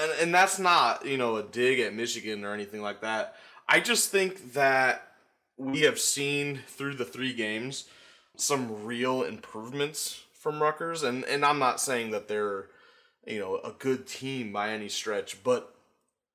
[0.00, 3.34] and, and that's not you know a dig at Michigan or anything like that.
[3.68, 5.11] I just think that
[5.56, 7.86] we have seen through the three games
[8.36, 12.66] some real improvements from Rutgers, and and I'm not saying that they're
[13.26, 15.74] you know a good team by any stretch, but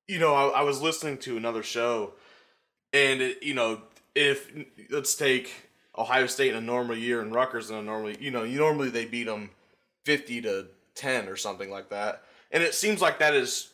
[0.06, 2.14] you know I, I was listening to another show,
[2.92, 3.82] and it, you know
[4.14, 4.50] if
[4.90, 8.44] let's take Ohio State in a normal year and Rutgers in a normal, you know,
[8.44, 9.50] you normally they beat them
[10.04, 13.70] fifty to ten or something like that, and it seems like that is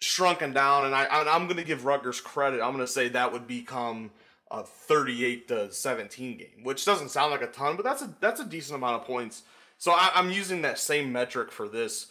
[0.00, 0.86] shrunken down.
[0.86, 2.62] And I I'm going to give Rutgers credit.
[2.62, 4.10] I'm going to say that would become
[4.52, 8.40] a 38 to 17 game, which doesn't sound like a ton, but that's a that's
[8.40, 9.42] a decent amount of points.
[9.78, 12.08] So I, I'm using that same metric for this.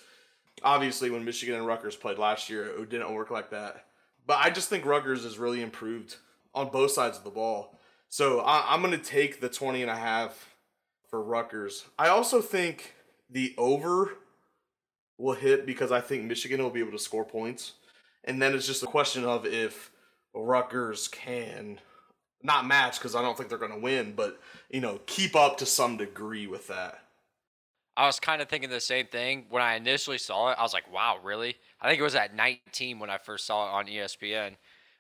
[0.63, 3.85] Obviously, when Michigan and Rutgers played last year, it didn't work like that.
[4.25, 6.17] But I just think Rutgers has really improved
[6.53, 7.79] on both sides of the ball.
[8.09, 10.55] So I, I'm going to take the 20 and a half
[11.09, 11.85] for Rutgers.
[11.97, 12.93] I also think
[13.29, 14.17] the over
[15.17, 17.73] will hit because I think Michigan will be able to score points.
[18.23, 19.91] And then it's just a question of if
[20.33, 21.79] Rutgers can
[22.43, 25.57] not match because I don't think they're going to win, but you know, keep up
[25.57, 26.99] to some degree with that.
[27.97, 30.57] I was kind of thinking the same thing when I initially saw it.
[30.57, 33.67] I was like, "Wow, really?" I think it was at 19 when I first saw
[33.67, 34.55] it on ESPN.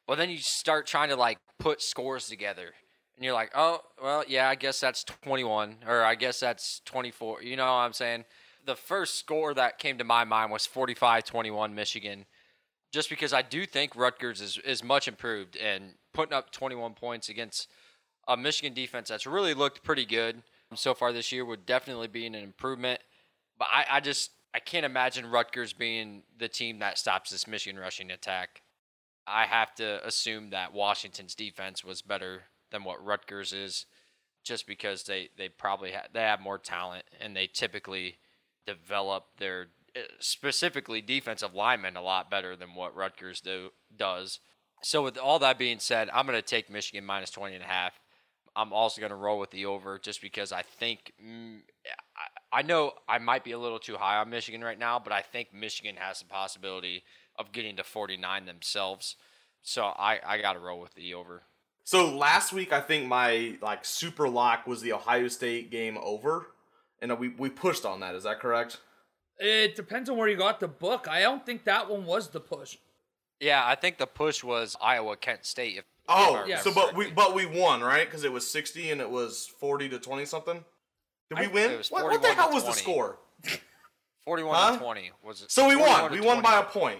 [0.07, 2.73] But then you start trying to like put scores together,
[3.15, 7.43] and you're like, "Oh, well, yeah, I guess that's 21, or I guess that's 24."
[7.43, 8.25] You know what I'm saying?
[8.65, 12.25] The first score that came to my mind was 45-21 Michigan,
[12.91, 17.29] just because I do think Rutgers is is much improved and putting up 21 points
[17.29, 17.69] against
[18.27, 20.43] a Michigan defense that's really looked pretty good
[20.75, 23.01] so far this year would definitely be an improvement.
[23.57, 27.79] But I, I just I can't imagine Rutgers being the team that stops this Michigan
[27.79, 28.61] rushing attack.
[29.27, 33.85] I have to assume that Washington's defense was better than what Rutgers is,
[34.43, 38.17] just because they they probably ha- they have more talent and they typically
[38.65, 44.39] develop their eh, specifically defensive linemen a lot better than what Rutgers do does.
[44.83, 47.67] So with all that being said, I'm going to take Michigan minus 20 and a
[47.67, 47.99] half.
[48.55, 51.59] I'm also going to roll with the over just because I think mm,
[52.51, 55.13] I, I know I might be a little too high on Michigan right now, but
[55.13, 57.03] I think Michigan has the possibility
[57.39, 59.15] of getting to 49 themselves.
[59.61, 61.43] So I, I got to roll with the over.
[61.83, 66.47] So last week, I think my like super lock was the Ohio State game over,
[67.01, 68.15] and we we pushed on that.
[68.15, 68.79] Is that correct?
[69.37, 71.07] It depends on where you got the book.
[71.09, 72.77] I don't think that one was the push.
[73.41, 75.77] Yeah, I think the push was Iowa Kent State.
[75.79, 78.91] If, Oh, if I so but we but we won right because it was sixty
[78.91, 80.63] and it was forty to twenty something.
[81.29, 81.71] Did we I- win?
[81.89, 83.17] What, what the 41 to hell was the score?
[84.25, 84.71] 41 Huh?
[84.73, 85.51] to 20 was it?
[85.51, 86.11] So we won.
[86.11, 86.99] We won by a point.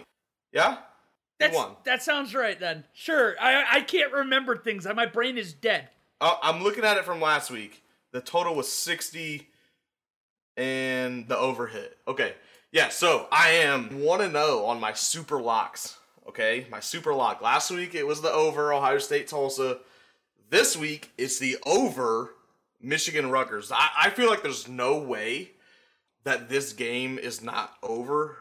[0.52, 0.78] Yeah.
[1.38, 1.72] That's, won.
[1.84, 2.84] That sounds right then.
[2.92, 3.34] Sure.
[3.40, 4.86] I I can't remember things.
[4.94, 5.88] My brain is dead.
[6.20, 7.82] Uh, I'm looking at it from last week.
[8.12, 9.48] The total was 60
[10.56, 11.98] and the over hit.
[12.06, 12.34] Okay.
[12.70, 15.98] Yeah, so I am 1 and 0 on my super locks.
[16.28, 16.66] Okay?
[16.70, 17.40] My super lock.
[17.42, 19.78] Last week it was the over Ohio State Tulsa.
[20.50, 22.34] This week it's the over
[22.80, 23.70] Michigan Rutgers.
[23.72, 25.52] I, I feel like there's no way
[26.24, 28.38] that this game is not over.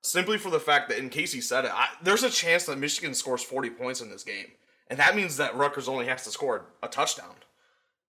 [0.00, 2.78] Simply for the fact that, in case he said it, I, there's a chance that
[2.78, 4.48] Michigan scores 40 points in this game.
[4.88, 7.34] And that means that Rutgers only has to score a touchdown.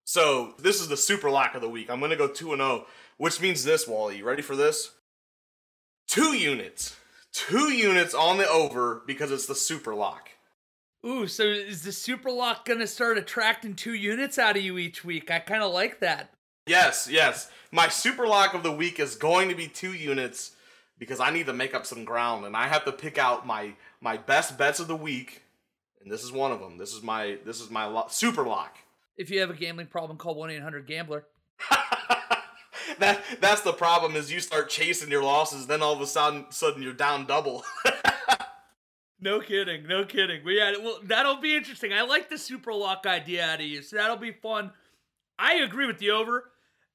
[0.03, 1.89] So this is the super lock of the week.
[1.89, 2.85] I'm going to go 2 and 0,
[3.17, 4.17] which means this, Wally.
[4.17, 4.91] You ready for this?
[6.07, 6.97] Two units.
[7.35, 10.29] Two units on the over because it's the super lock.
[11.05, 15.03] Ooh, so is the super lock gonna start attracting two units out of you each
[15.03, 15.29] week?
[15.29, 16.33] I kind of like that.
[16.65, 17.51] Yes, yes.
[17.73, 20.51] My super lock of the week is going to be two units
[20.97, 23.73] because I need to make up some ground and I have to pick out my
[23.99, 25.41] my best bets of the week.
[26.01, 26.77] And this is one of them.
[26.77, 28.77] This is my this is my lo- super lock.
[29.17, 31.25] If you have a gambling problem, call one eight hundred Gambler.
[32.99, 36.45] that that's the problem is you start chasing your losses, then all of a sudden
[36.49, 37.63] sudden you're down double.
[39.25, 40.41] No kidding, no kidding.
[40.43, 41.93] But yeah, well, that'll be interesting.
[41.93, 44.71] I like the super lock idea out of you, so that'll be fun.
[45.39, 46.51] I agree with the over.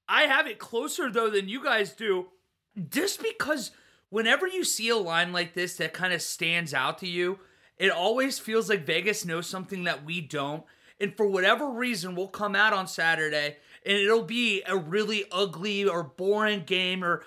[0.08, 2.26] I have it closer though than you guys do,
[2.88, 3.72] just because
[4.10, 7.40] whenever you see a line like this that kind of stands out to you,
[7.78, 10.62] it always feels like Vegas knows something that we don't.
[11.00, 15.84] And for whatever reason, we'll come out on Saturday and it'll be a really ugly
[15.84, 17.24] or boring game or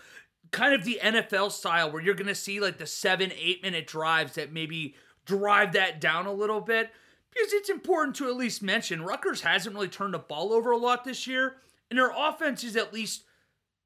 [0.52, 3.88] kind of the NFL style where you're going to see like the seven, eight minute
[3.88, 6.92] drives that maybe drive that down a little bit.
[7.34, 10.78] Because it's important to at least mention Rutgers hasn't really turned the ball over a
[10.78, 11.56] lot this year,
[11.90, 13.24] and their offense is at least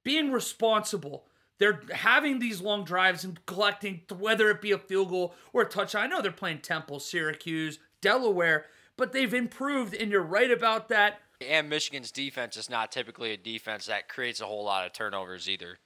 [0.04, 1.26] being responsible.
[1.58, 5.70] They're having these long drives and collecting, whether it be a field goal or a
[5.70, 6.04] touchdown.
[6.04, 8.66] I know they're playing Temple, Syracuse, Delaware,
[8.98, 11.22] but they've improved, and you're right about that.
[11.40, 15.48] And Michigan's defense is not typically a defense that creates a whole lot of turnovers
[15.48, 15.78] either.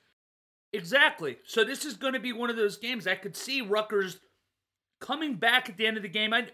[0.73, 1.37] Exactly.
[1.45, 4.19] So this is going to be one of those games I could see Rutgers
[5.01, 6.33] coming back at the end of the game.
[6.33, 6.47] I,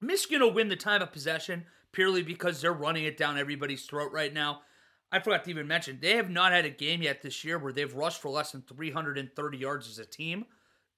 [0.00, 4.12] Michigan will win the time of possession purely because they're running it down everybody's throat
[4.12, 4.62] right now.
[5.12, 7.72] I forgot to even mention they have not had a game yet this year where
[7.72, 10.46] they've rushed for less than 330 yards as a team.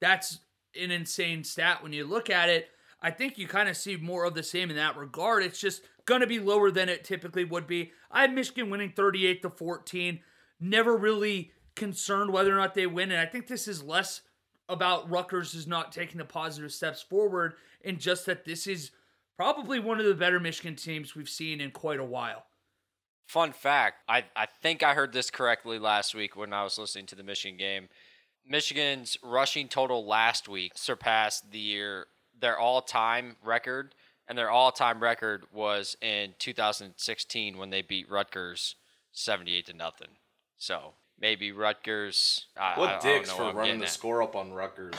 [0.01, 0.39] That's
[0.81, 2.69] an insane stat when you look at it.
[3.03, 5.43] I think you kind of see more of the same in that regard.
[5.43, 7.91] It's just going to be lower than it typically would be.
[8.11, 10.21] I have Michigan winning 38 to 14.
[10.61, 13.11] Never really concerned whether or not they win.
[13.11, 14.23] And I think this is less
[14.69, 18.93] about Rutgers is not taking the positive steps forward and just that this is
[19.37, 22.45] probably one of the better Michigan teams we've seen in quite a while.
[23.27, 27.07] Fun fact I, I think I heard this correctly last week when I was listening
[27.07, 27.89] to the Michigan game.
[28.47, 32.07] Michigan's rushing total last week surpassed the year
[32.43, 33.95] their all-time record,
[34.29, 38.75] and their all-time record was in 2016 when they beat Rutgers
[39.13, 40.09] 78 to nothing.
[40.59, 42.47] So maybe Rutgers.
[42.57, 43.91] I, What I, I dicks know for what running the at.
[43.91, 44.95] score up on Rutgers?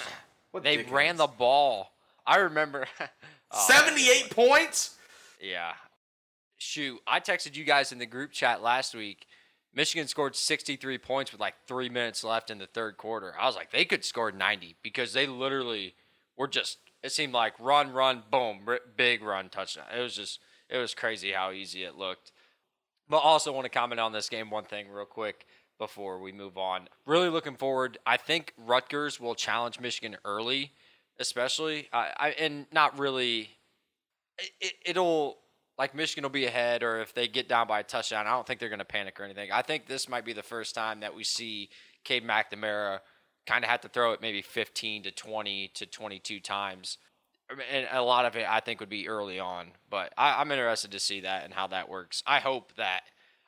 [0.51, 1.91] What They ran the ball.
[2.25, 2.87] I remember.
[3.55, 4.95] Oh, 78 points?
[5.39, 5.73] Yeah.
[6.57, 9.27] Shoot, I texted you guys in the group chat last week.
[9.75, 13.35] Michigan scored 63 points with like three minutes left in the third quarter.
[13.39, 15.93] I was like, they could score 90 because they literally
[16.35, 18.61] were just, it seemed like run, run, boom,
[18.95, 19.85] big run, touchdown.
[19.95, 20.39] It was just,
[20.69, 22.31] it was crazy how easy it looked.
[23.09, 25.45] But also want to comment on this game one thing real quick
[25.77, 26.87] before we move on.
[27.05, 27.97] Really looking forward.
[28.05, 30.71] I think Rutgers will challenge Michigan early,
[31.19, 31.89] especially.
[31.91, 33.49] I, I and not really.
[34.61, 35.37] It, it'll
[35.77, 38.47] like Michigan will be ahead, or if they get down by a touchdown, I don't
[38.47, 39.51] think they're going to panic or anything.
[39.51, 41.69] I think this might be the first time that we see
[42.03, 42.99] Cade McNamara
[43.45, 46.97] kind of have to throw it maybe 15 to 20 to 22 times.
[47.71, 49.71] And a lot of it, I think, would be early on.
[49.89, 52.23] But I, I'm interested to see that and how that works.
[52.25, 53.03] I hope that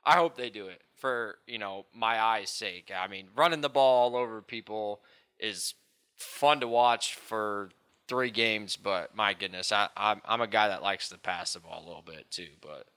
[0.06, 2.91] I hope they do it for you know my eyes' sake.
[2.96, 5.02] I mean, running the ball all over people
[5.39, 5.74] is
[6.18, 7.70] fun to watch for
[8.08, 11.60] three games, but my goodness, I, I'm I'm a guy that likes to pass the
[11.60, 12.50] ball a little bit too.
[12.62, 12.88] But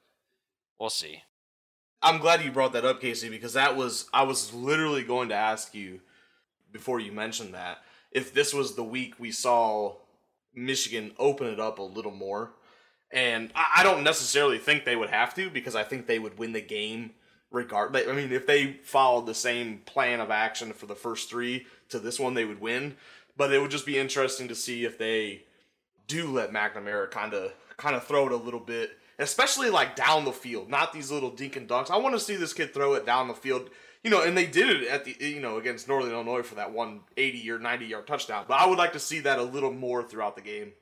[0.79, 1.23] we'll see.
[2.01, 5.35] I'm glad you brought that up, Casey, because that was I was literally going to
[5.35, 6.01] ask you
[6.73, 7.79] before you mentioned that
[8.11, 9.95] if this was the week we saw
[10.55, 12.53] Michigan open it up a little more.
[13.11, 16.39] And I, I don't necessarily think they would have to because I think they would
[16.39, 17.13] win the game
[17.51, 18.07] regardless.
[18.09, 21.99] I mean, if they followed the same plan of action for the first three to
[21.99, 22.97] this one, they would win.
[23.37, 25.45] But it would just be interesting to see if they
[26.07, 28.91] do let McNamara kind of kind of throw it a little bit,
[29.21, 31.91] especially like down the field, not these little dink and dunks.
[31.91, 33.71] I want to see this kid throw it down the field,
[34.03, 34.23] you know.
[34.23, 37.51] And they did it at the you know against Northern Illinois for that one 80
[37.51, 38.45] or 90 yard touchdown.
[38.49, 40.73] But I would like to see that a little more throughout the game.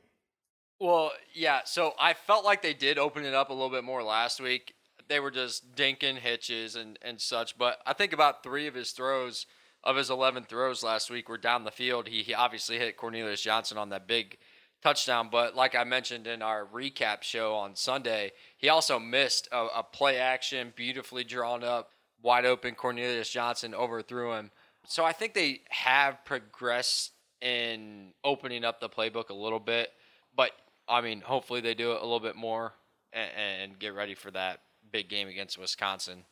[0.79, 1.61] Well, yeah.
[1.65, 4.75] So I felt like they did open it up a little bit more last week.
[5.09, 7.57] They were just dinking hitches and, and such.
[7.57, 9.47] But I think about three of his throws,
[9.85, 12.09] of his 11 throws last week, were down the field.
[12.09, 14.37] He, he obviously hit Cornelius Johnson on that big
[14.83, 15.29] touchdown.
[15.31, 19.83] But like I mentioned in our recap show on Sunday, he also missed a, a
[19.83, 21.93] play action, beautifully drawn up,
[22.27, 22.75] wide open.
[22.75, 24.51] Cornelius Johnson overthrew him.
[24.87, 29.93] So I think they have progressed in opening up the playbook a little bit.
[30.37, 30.51] But
[30.89, 32.75] I mean, hopefully they do it a little bit more
[33.13, 33.31] and,
[33.63, 34.61] and get ready for that
[34.91, 36.25] big game against Wisconsin.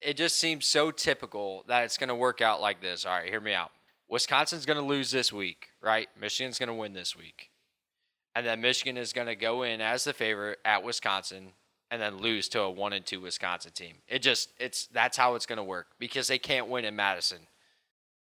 [0.00, 3.04] It just seems so typical that it's going to work out like this.
[3.04, 3.70] All right, hear me out.
[4.08, 6.08] Wisconsin's going to lose this week, right?
[6.20, 7.50] Michigan's going to win this week.
[8.34, 11.52] And then Michigan is going to go in as the favorite at Wisconsin
[11.92, 13.96] and then lose to a 1 and 2 Wisconsin team.
[14.08, 17.38] It just it's that's how it's going to work because they can't win in Madison.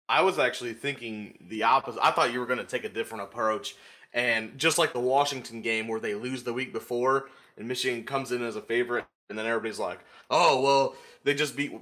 [0.09, 1.99] I was actually thinking the opposite.
[2.01, 3.75] I thought you were going to take a different approach.
[4.13, 8.31] And just like the Washington game where they lose the week before and Michigan comes
[8.31, 9.99] in as a favorite, and then everybody's like,
[10.29, 10.95] oh, well,
[11.25, 11.73] they just beat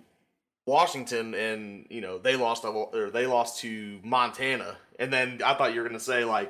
[0.65, 4.77] Washington and, you know, they lost, or they lost to Montana.
[4.97, 6.49] And then I thought you were going to say, like,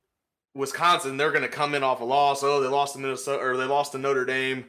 [0.53, 2.41] Wisconsin, they're going to come in off a loss.
[2.41, 4.65] Oh, they lost to Minnesota, or they lost to Notre Dame,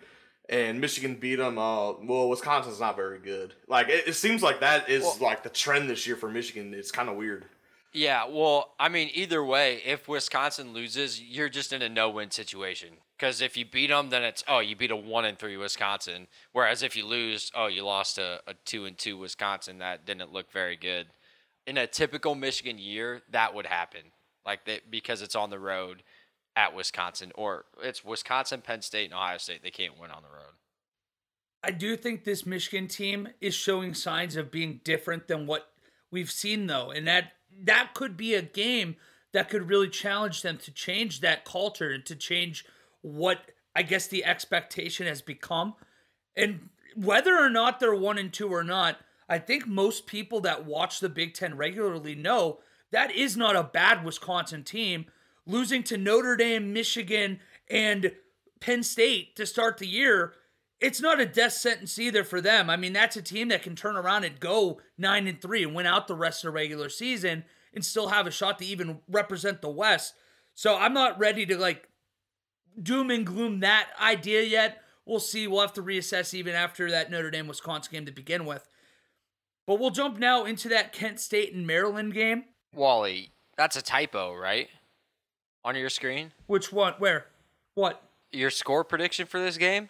[0.48, 1.58] and Michigan beat them.
[1.58, 3.54] Uh, well, Wisconsin's not very good.
[3.68, 6.74] Like, it, it seems like that is Well- like the trend this year for Michigan.
[6.74, 7.46] It's kind of weird.
[7.92, 12.90] Yeah, well, I mean, either way, if Wisconsin loses, you're just in a no-win situation.
[13.16, 16.26] Because if you beat them, then it's oh, you beat a one and three Wisconsin.
[16.52, 20.30] Whereas if you lose, oh, you lost a, a two and two Wisconsin that didn't
[20.30, 21.06] look very good.
[21.66, 24.02] In a typical Michigan year, that would happen,
[24.44, 26.02] like they, because it's on the road
[26.56, 29.62] at Wisconsin, or it's Wisconsin, Penn State, and Ohio State.
[29.62, 30.54] They can't win on the road.
[31.62, 35.68] I do think this Michigan team is showing signs of being different than what
[36.10, 37.32] we've seen though, and that
[37.64, 38.96] that could be a game
[39.32, 42.64] that could really challenge them to change that culture and to change
[43.02, 45.74] what I guess the expectation has become.
[46.34, 48.98] And whether or not they're one and two or not,
[49.28, 52.60] I think most people that watch the Big Ten regularly know
[52.92, 55.06] that is not a bad Wisconsin team.
[55.46, 57.40] Losing to Notre Dame, Michigan,
[57.70, 58.12] and
[58.60, 60.34] Penn State to start the year,
[60.80, 62.68] it's not a death sentence either for them.
[62.68, 65.74] I mean, that's a team that can turn around and go nine and three and
[65.74, 69.00] win out the rest of the regular season and still have a shot to even
[69.08, 70.14] represent the West.
[70.54, 71.88] So I'm not ready to like
[72.82, 74.82] doom and gloom that idea yet.
[75.04, 75.46] We'll see.
[75.46, 78.66] We'll have to reassess even after that Notre Dame Wisconsin game to begin with.
[79.66, 82.44] But we'll jump now into that Kent State and Maryland game.
[82.74, 84.68] Wally, that's a typo, right?
[85.66, 86.94] On your screen, Which one?
[86.98, 87.26] Where?
[87.74, 88.00] What?
[88.30, 89.88] your score prediction for this game?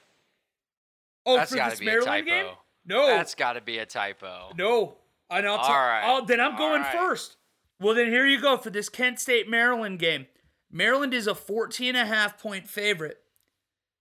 [1.27, 2.47] Oh, That's for got this to be a Maryland typo.
[2.47, 2.55] game?
[2.87, 3.07] No.
[3.09, 4.53] That's got to be a typo.
[4.57, 4.97] No.
[5.29, 5.75] And I'll All tell.
[5.75, 6.03] right.
[6.07, 6.93] Oh, then I'm All going right.
[6.95, 7.37] first.
[7.79, 10.27] Well, then here you go for this Kent State Maryland game.
[10.73, 13.19] Maryland is a 14 and a half point favorite.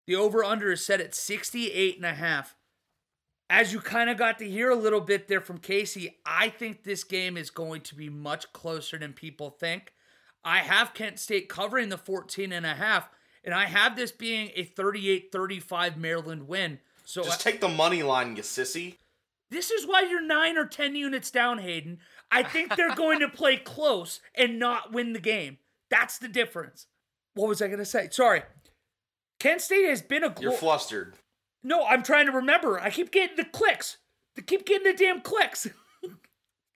[0.07, 2.55] The over under is set at 68 and a half.
[3.49, 6.83] As you kind of got to hear a little bit there from Casey, I think
[6.83, 9.91] this game is going to be much closer than people think.
[10.45, 13.09] I have Kent State covering the 14 and a half,
[13.43, 16.79] and I have this being a 38-35 Maryland win.
[17.03, 18.97] So Just take the money line, you sissy.
[19.49, 21.99] This is why you're 9 or 10 units down, Hayden.
[22.31, 25.57] I think they're going to play close and not win the game.
[25.89, 26.87] That's the difference.
[27.33, 28.07] What was I going to say?
[28.11, 28.43] Sorry.
[29.39, 31.15] Kent State has been a You're flustered.
[31.63, 32.79] No, I'm trying to remember.
[32.79, 33.97] I keep getting the clicks.
[34.35, 35.67] They keep getting the damn clicks.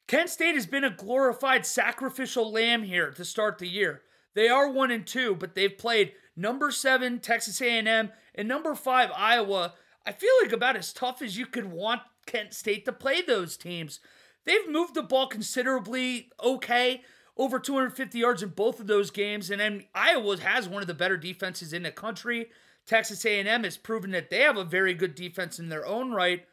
[0.10, 4.02] Kent State has been a glorified sacrificial lamb here to start the year.
[4.34, 9.12] They are one and two, but they've played number seven Texas A&M and number five
[9.16, 9.76] Iowa.
[10.08, 13.56] I feel like about as tough as you could want Kent State to play those
[13.56, 14.00] teams.
[14.46, 17.04] They've moved the ball considerably okay,
[17.38, 20.96] over 250 yards in both of those games, and then Iowa has one of the
[20.96, 22.48] better defenses in the country.
[22.88, 26.48] Texas A&M has proven that they have a very good defense in their own right.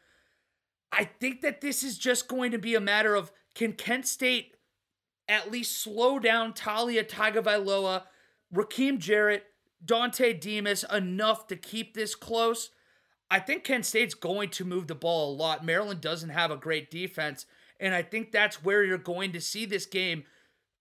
[0.91, 4.55] I think that this is just going to be a matter of can Kent State
[5.27, 8.03] at least slow down Taulia Tagovailoa,
[8.53, 9.45] Rakim Jarrett,
[9.83, 12.69] Dontay Demus enough to keep this close.
[13.31, 15.65] I think Kent State's going to move the ball a lot.
[15.65, 17.47] Maryland doesn't have a great defense,
[17.79, 20.23] and I think that's where you're going to see this game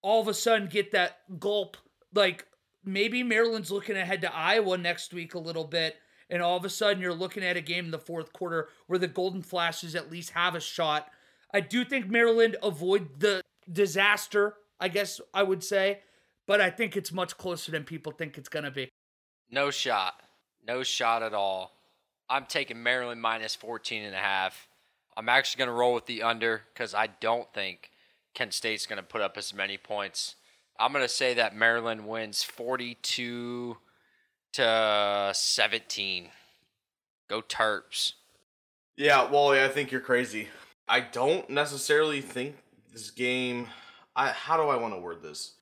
[0.02, 1.78] all of a sudden get that gulp.
[2.14, 2.46] Like
[2.84, 5.96] maybe Maryland's looking ahead to Iowa next week a little bit,
[6.28, 8.98] and all of a sudden you're looking at a game in the fourth quarter where
[8.98, 11.08] the Golden Flashes at least have a shot.
[11.53, 16.01] I do think Maryland avoid the disaster, I guess I would say,
[16.47, 18.88] but I think it's much closer than people think it's going to be.
[19.51, 20.14] No shot.
[20.66, 21.72] No shot at all.
[22.28, 24.68] I'm taking Maryland minus 14 and a half.
[25.16, 27.90] I'm actually going to roll with the under because I don't think
[28.34, 30.34] Kent State's going to put up as many points.
[30.78, 33.78] I'm going to say that Maryland wins 42
[34.55, 36.28] to 17.
[37.28, 38.12] Go Terps.
[38.97, 40.49] Yeah, Wally, I think you're crazy.
[40.89, 42.57] I don't necessarily think
[42.93, 43.68] this game.
[44.14, 45.55] I how do I want to word this?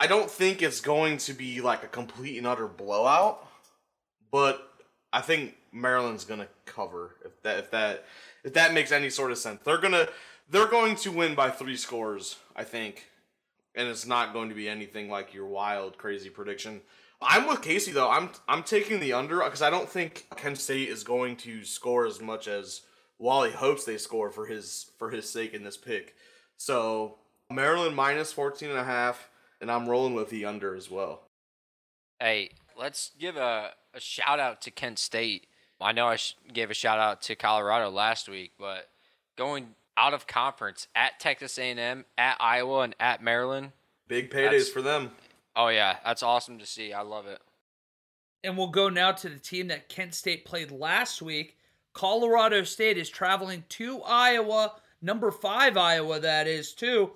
[0.00, 3.46] I don't think it's going to be like a complete and utter blowout,
[4.30, 4.68] but
[5.12, 8.04] I think Maryland's gonna cover if that if that
[8.42, 9.60] if that makes any sort of sense.
[9.64, 10.08] They're gonna
[10.48, 13.06] they're going to win by three scores, I think,
[13.74, 16.80] and it's not going to be anything like your wild crazy prediction.
[17.22, 18.10] I'm with Casey though.
[18.10, 22.06] I'm I'm taking the under because I don't think Kent State is going to score
[22.06, 22.82] as much as
[23.18, 26.14] Wally hopes they score for his for his sake in this pick.
[26.56, 27.16] So
[27.50, 29.28] Maryland minus 14 and a half
[29.60, 31.22] and I'm rolling with the under as well.
[32.20, 35.46] Hey, let's give a, a shout out to Kent State.
[35.80, 38.88] I know I sh- gave a shout out to Colorado last week, but
[39.36, 43.72] going out of conference at Texas A&M, at Iowa, and at Maryland.
[44.08, 45.10] Big paydays for them.
[45.56, 46.92] Oh yeah, that's awesome to see.
[46.92, 47.40] I love it.
[48.42, 51.56] And we'll go now to the team that Kent State played last week.
[51.94, 57.12] Colorado State is traveling to Iowa, number five Iowa, that is, too.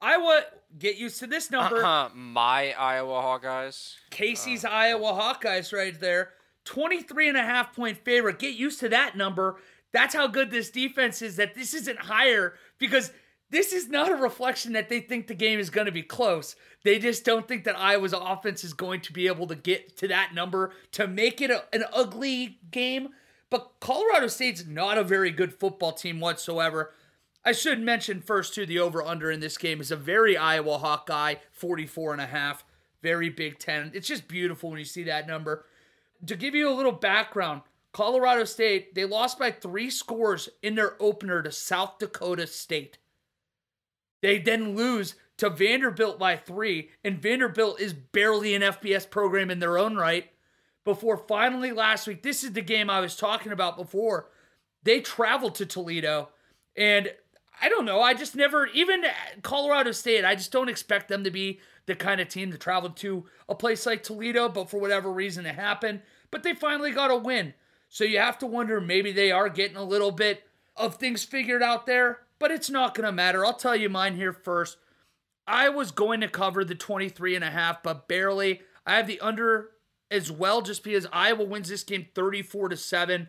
[0.00, 0.42] Iowa,
[0.78, 1.84] get used to this number.
[1.84, 3.94] Uh-huh, my Iowa Hawkeyes.
[4.10, 6.30] Casey's Iowa Hawkeyes right there.
[6.64, 8.38] 23 and a half point favorite.
[8.38, 9.56] Get used to that number.
[9.92, 13.10] That's how good this defense is, that this isn't higher because
[13.50, 16.54] this is not a reflection that they think the game is going to be close.
[16.84, 20.08] They just don't think that Iowa's offense is going to be able to get to
[20.08, 23.08] that number to make it a, an ugly game.
[23.50, 26.92] But Colorado State's not a very good football team whatsoever.
[27.44, 30.78] I should mention first too the over under in this game is a very Iowa
[30.78, 32.64] Hawkeye 44 and a half,
[33.02, 33.92] very Big 10.
[33.94, 35.64] It's just beautiful when you see that number.
[36.26, 41.00] To give you a little background, Colorado State, they lost by 3 scores in their
[41.00, 42.98] opener to South Dakota State.
[44.20, 49.60] They then lose to Vanderbilt by 3 and Vanderbilt is barely an FBS program in
[49.60, 50.30] their own right
[50.88, 54.30] before finally last week, this is the game I was talking about before.
[54.84, 56.30] They traveled to Toledo
[56.78, 57.12] and
[57.60, 58.00] I don't know.
[58.00, 59.04] I just never, even
[59.42, 62.88] Colorado State, I just don't expect them to be the kind of team to travel
[62.88, 66.00] to a place like Toledo, but for whatever reason it happened.
[66.30, 67.52] But they finally got a win.
[67.90, 71.62] So you have to wonder maybe they are getting a little bit of things figured
[71.62, 73.44] out there, but it's not going to matter.
[73.44, 74.78] I'll tell you mine here first.
[75.46, 78.62] I was going to cover the 23 and a half, but barely.
[78.86, 79.70] I have the under
[80.10, 83.28] as well just because Iowa wins this game 34 to 7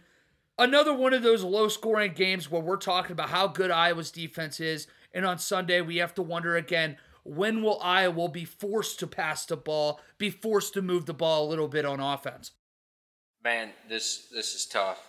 [0.60, 4.60] another one of those low scoring games where we're talking about how good Iowa's defense
[4.60, 4.88] is.
[5.14, 9.46] And on Sunday, we have to wonder again when will Iowa be forced to pass
[9.46, 12.52] the ball, be forced to move the ball a little bit on offense?
[13.44, 15.02] Man, this this is tough.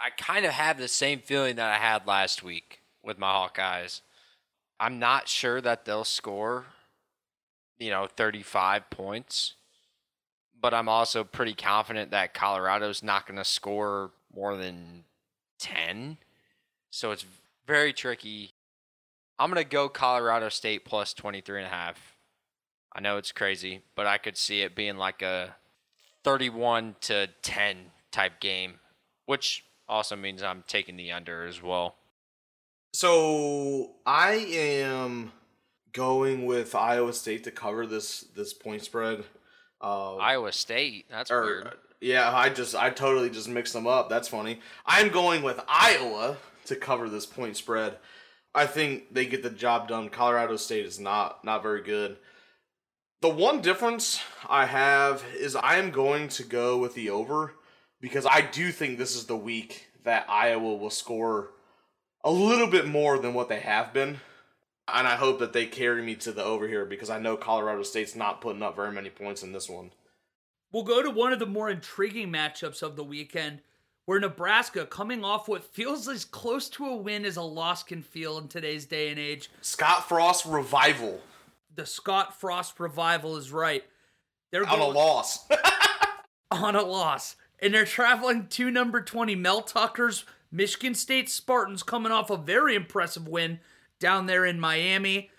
[0.00, 4.00] I kind of have the same feeling that I had last week with my Hawkeyes.
[4.80, 6.66] I'm not sure that they'll score,
[7.78, 9.54] you know, 35 points,
[10.66, 15.04] but I'm also pretty confident that Colorado's not going to score more than
[15.60, 16.18] 10.
[16.90, 17.24] So it's
[17.68, 18.50] very tricky.
[19.38, 22.16] I'm going to go Colorado State plus 23 and a half.
[22.92, 25.54] I know it's crazy, but I could see it being like a
[26.24, 27.76] 31 to 10
[28.10, 28.80] type game,
[29.26, 31.94] which also means I'm taking the under as well.
[32.92, 35.30] So I am
[35.92, 39.22] going with Iowa State to cover this this point spread.
[39.80, 41.72] Uh, Iowa State, that's or, weird.
[42.00, 44.08] Yeah, I just I totally just mixed them up.
[44.08, 44.60] That's funny.
[44.84, 47.96] I'm going with Iowa to cover this point spread.
[48.54, 50.08] I think they get the job done.
[50.08, 52.16] Colorado State is not not very good.
[53.22, 57.54] The one difference I have is I am going to go with the over
[58.00, 61.50] because I do think this is the week that Iowa will score
[62.22, 64.20] a little bit more than what they have been.
[64.88, 67.82] And I hope that they carry me to the over here because I know Colorado
[67.82, 69.90] State's not putting up very many points in this one.
[70.72, 73.60] We'll go to one of the more intriguing matchups of the weekend
[74.04, 78.02] where Nebraska, coming off what feels as close to a win as a loss can
[78.02, 79.50] feel in today's day and age.
[79.62, 81.20] Scott Frost revival
[81.76, 83.84] the Scott Frost revival is right.
[84.50, 85.46] They're on a loss.
[86.50, 87.36] on a loss.
[87.60, 92.74] And they're traveling to number 20, Mel Tucker's Michigan State Spartans, coming off a very
[92.74, 93.60] impressive win
[93.98, 95.30] down there in Miami.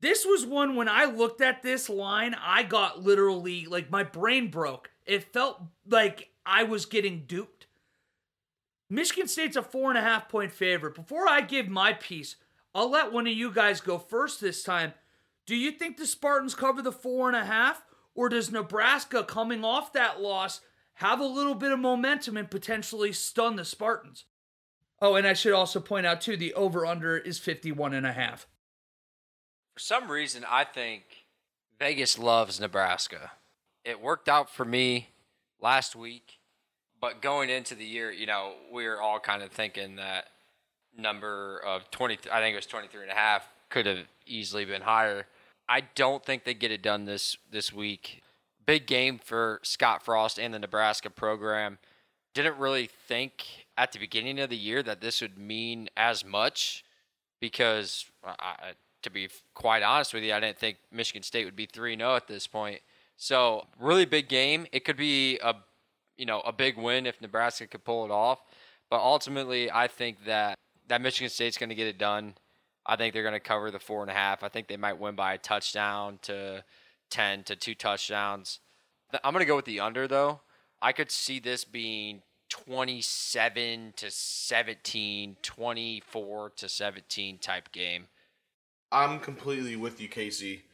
[0.00, 4.50] This was one when I looked at this line, I got literally like my brain
[4.50, 4.90] broke.
[5.04, 7.66] It felt like I was getting duped.
[8.88, 10.94] Michigan State's a four and a half point favorite.
[10.94, 12.36] Before I give my piece,
[12.74, 14.94] I'll let one of you guys go first this time.
[15.46, 17.84] Do you think the Spartans cover the four and a half?
[18.14, 20.60] Or does Nebraska, coming off that loss,
[20.94, 24.24] have a little bit of momentum and potentially stun the Spartans?
[25.00, 28.12] Oh, and I should also point out, too, the over under is 51 and a
[28.12, 28.46] half.
[29.74, 31.04] For some reason, I think
[31.78, 33.32] Vegas loves Nebraska.
[33.84, 35.08] It worked out for me
[35.60, 36.38] last week,
[37.00, 40.26] but going into the year, you know, we were all kind of thinking that
[40.96, 44.82] number of 20, I think it was 23 and a half, could have easily been
[44.82, 45.26] higher.
[45.68, 48.20] I don't think they get it done this this week.
[48.66, 51.78] Big game for Scott Frost and the Nebraska program.
[52.34, 56.84] Didn't really think at the beginning of the year that this would mean as much
[57.40, 58.72] because, I,
[59.02, 62.14] to be quite honest with you, I didn't think Michigan State would be 3 0
[62.14, 62.82] at this point.
[63.16, 64.66] So, really big game.
[64.70, 65.54] It could be a
[66.18, 68.42] you know, a big win if Nebraska could pull it off.
[68.90, 70.54] But ultimately, I think that
[70.88, 72.34] that Michigan State's going to get it done.
[72.84, 74.42] I think they're going to cover the four and a half.
[74.42, 76.62] I think they might win by a touchdown to
[77.08, 78.58] 10 to two touchdowns.
[79.24, 80.40] I'm going to go with the under, though.
[80.82, 88.08] I could see this being 27 to 17, 24 to 17 type game.
[88.92, 90.64] I'm completely with you, Casey.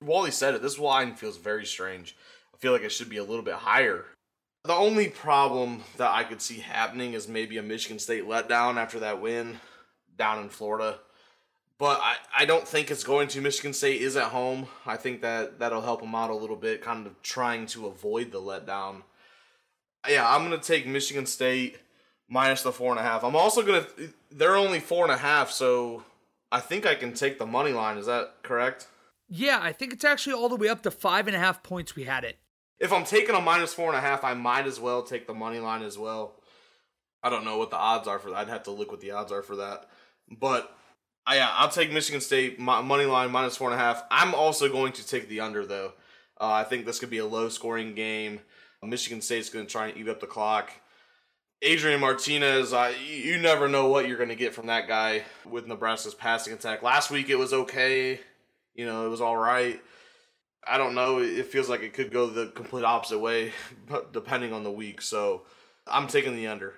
[0.00, 0.62] Wally said it.
[0.62, 2.16] This line feels very strange.
[2.54, 4.06] I feel like it should be a little bit higher.
[4.64, 9.00] The only problem that I could see happening is maybe a Michigan State letdown after
[9.00, 9.60] that win
[10.16, 10.98] down in Florida
[11.78, 13.40] but I, I don't think it's going to.
[13.40, 14.68] Michigan State is at home.
[14.86, 18.30] I think that that'll help them out a little bit, kind of trying to avoid
[18.30, 19.02] the letdown.
[20.08, 21.78] Yeah, I'm gonna take Michigan State
[22.28, 23.24] minus the four and a half.
[23.24, 23.86] I'm also gonna.
[24.30, 26.04] They're only four and a half, so
[26.52, 27.98] I think I can take the money line.
[27.98, 28.86] Is that correct?
[29.28, 31.96] Yeah, I think it's actually all the way up to five and a half points.
[31.96, 32.38] We had it.
[32.78, 35.34] If I'm taking a minus four and a half, I might as well take the
[35.34, 36.34] money line as well.
[37.22, 38.36] I don't know what the odds are for that.
[38.36, 39.88] I'd have to look what the odds are for that.
[40.30, 40.76] But
[41.26, 44.04] I, yeah, I'll take Michigan State money line minus four and a half.
[44.10, 45.92] I'm also going to take the under though.
[46.38, 48.40] Uh, I think this could be a low scoring game.
[48.84, 50.70] Michigan State's going to try and eat up the clock.
[51.62, 55.66] Adrian Martinez, I, you never know what you're going to get from that guy with
[55.66, 56.82] Nebraska's passing attack.
[56.82, 58.20] Last week it was okay,
[58.74, 59.80] you know, it was all right.
[60.66, 61.18] I don't know.
[61.18, 63.52] It feels like it could go the complete opposite way,
[64.12, 65.02] depending on the week.
[65.02, 65.42] So
[65.86, 66.74] I'm taking the under.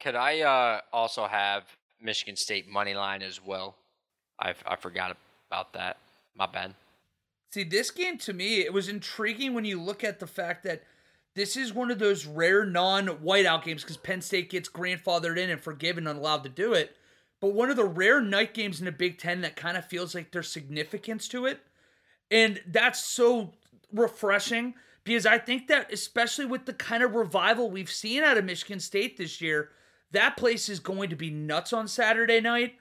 [0.00, 1.64] Could I uh, also have
[2.02, 3.76] Michigan State money line as well.
[4.38, 5.16] I I forgot
[5.48, 5.98] about that.
[6.34, 6.74] My bad.
[7.50, 10.82] See, this game to me, it was intriguing when you look at the fact that
[11.34, 15.60] this is one of those rare non-whiteout games because Penn State gets grandfathered in and
[15.60, 16.96] forgiven and allowed to do it.
[17.40, 20.14] But one of the rare night games in the Big Ten that kind of feels
[20.14, 21.60] like there's significance to it.
[22.30, 23.52] And that's so
[23.92, 24.74] refreshing
[25.04, 28.78] because I think that, especially with the kind of revival we've seen out of Michigan
[28.78, 29.70] State this year,
[30.12, 32.74] that place is going to be nuts on Saturday night.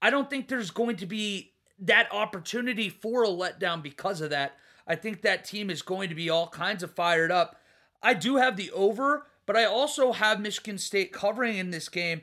[0.00, 4.56] I don't think there's going to be that opportunity for a letdown because of that.
[4.86, 7.60] I think that team is going to be all kinds of fired up.
[8.02, 12.22] I do have the over, but I also have Michigan State covering in this game.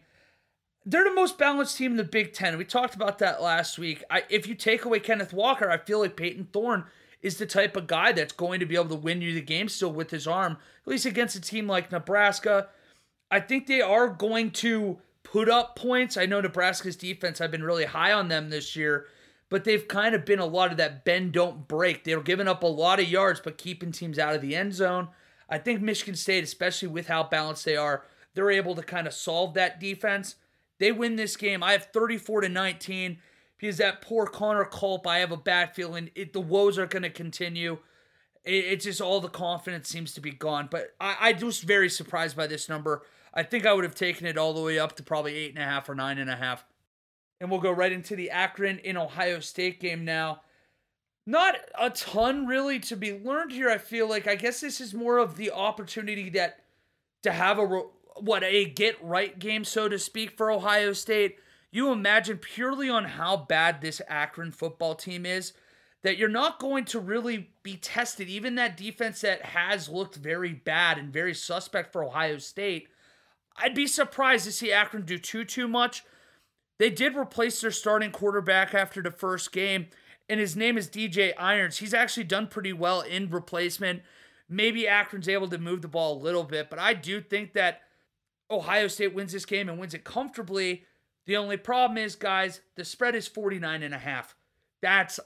[0.86, 2.58] they're the most balanced team in the Big Ten.
[2.58, 4.04] We talked about that last week.
[4.10, 6.86] I, if you take away Kenneth Walker, I feel like Payton Thorne
[7.22, 9.70] is the type of guy that's going to be able to win you the game
[9.70, 12.68] still with his arm, at least against a team like Nebraska.
[13.32, 16.18] I think they are going to put up points.
[16.18, 19.06] I know Nebraska's defense, I've been really high on them this year,
[19.48, 22.04] but they've kind of been a lot of that bend, don't break.
[22.04, 25.08] They're giving up a lot of yards, but keeping teams out of the end zone.
[25.54, 29.14] I think Michigan State, especially with how balanced they are, they're able to kind of
[29.14, 30.34] solve that defense.
[30.80, 31.62] They win this game.
[31.62, 33.20] I have 34 to 19
[33.60, 37.04] because that poor Connor Culp, I have a bad feeling it, the woes are going
[37.04, 37.78] to continue.
[38.44, 40.70] It, it's just all the confidence seems to be gone.
[40.72, 43.04] But I, I was very surprised by this number.
[43.32, 45.62] I think I would have taken it all the way up to probably eight and
[45.62, 46.66] a half or nine and a half.
[47.40, 50.42] And we'll go right into the Akron in Ohio State game now.
[51.26, 53.70] Not a ton really to be learned here.
[53.70, 56.60] I feel like I guess this is more of the opportunity that
[57.24, 57.66] to have a
[58.16, 61.38] what a get right game, so to speak, for Ohio State.
[61.72, 65.54] You imagine purely on how bad this Akron football team is
[66.04, 68.28] that you're not going to really be tested.
[68.28, 72.90] Even that defense that has looked very bad and very suspect for Ohio State,
[73.58, 76.04] I'd be surprised to see Akron do too too much.
[76.78, 79.88] They did replace their starting quarterback after the first game,
[80.30, 81.78] and his name is DJ Irons.
[81.78, 84.02] He's actually done pretty well in replacement.
[84.50, 87.82] Maybe Akron's able to move the ball a little bit, but I do think that
[88.52, 90.84] Ohio State wins this game and wins it comfortably.
[91.26, 94.36] The only problem is, guys, the spread is 49 and a half.
[94.82, 95.20] That's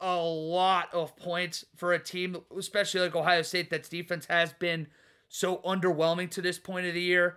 [0.00, 4.88] a lot of points for a team, especially like Ohio State, that's defense has been
[5.28, 7.36] so underwhelming to this point of the year.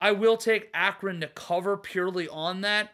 [0.00, 2.90] I will take Akron to cover purely on that,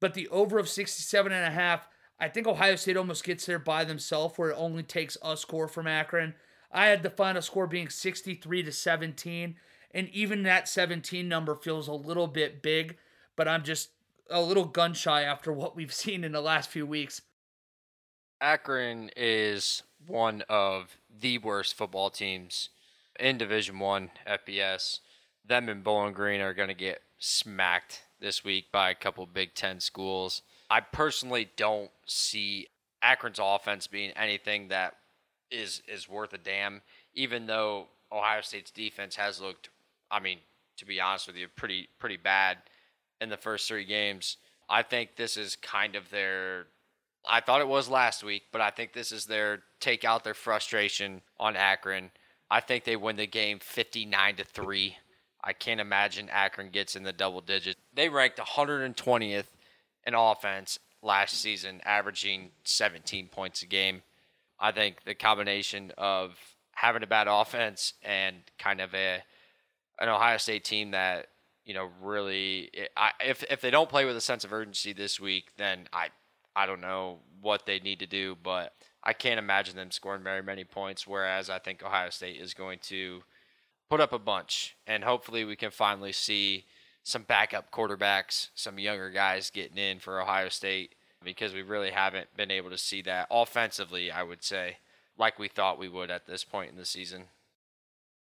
[0.00, 1.86] but the over of 67 and a half,
[2.20, 5.66] I think Ohio State almost gets there by themselves where it only takes a score
[5.66, 6.34] from Akron.
[6.70, 9.56] I had the final score being 63 to 17.
[9.92, 12.96] And even that 17 number feels a little bit big,
[13.34, 13.90] but I'm just
[14.30, 17.22] a little gun shy after what we've seen in the last few weeks.
[18.40, 22.70] Akron is one of the worst football teams
[23.18, 25.00] in Division One FBS.
[25.44, 29.54] Them and Bowling Green are going to get smacked this week by a couple Big
[29.54, 30.42] Ten schools.
[30.70, 32.68] I personally don't see
[33.02, 34.94] Akron's offense being anything that
[35.50, 36.82] is is worth a damn.
[37.14, 39.68] Even though Ohio State's defense has looked
[40.10, 40.38] I mean,
[40.78, 42.58] to be honest with you, pretty pretty bad
[43.20, 44.36] in the first three games.
[44.68, 46.66] I think this is kind of their.
[47.28, 50.34] I thought it was last week, but I think this is their take out their
[50.34, 52.10] frustration on Akron.
[52.50, 54.96] I think they win the game 59 to 3.
[55.44, 57.78] I can't imagine Akron gets in the double digits.
[57.94, 59.44] They ranked 120th
[60.10, 64.02] in offense last season, averaging 17 points a game.
[64.58, 66.36] I think the combination of
[66.72, 69.22] having a bad offense and kind of a
[69.98, 71.28] an Ohio State team that
[71.64, 75.20] you know really I, if if they don't play with a sense of urgency this
[75.20, 76.08] week, then I
[76.54, 80.42] I don't know what they need to do, but I can't imagine them scoring very
[80.42, 81.06] many points.
[81.06, 83.22] Whereas I think Ohio State is going to
[83.88, 86.66] put up a bunch, and hopefully we can finally see
[87.02, 92.34] some backup quarterbacks, some younger guys getting in for Ohio State because we really haven't
[92.36, 94.10] been able to see that offensively.
[94.10, 94.78] I would say
[95.20, 97.24] like we thought we would at this point in the season.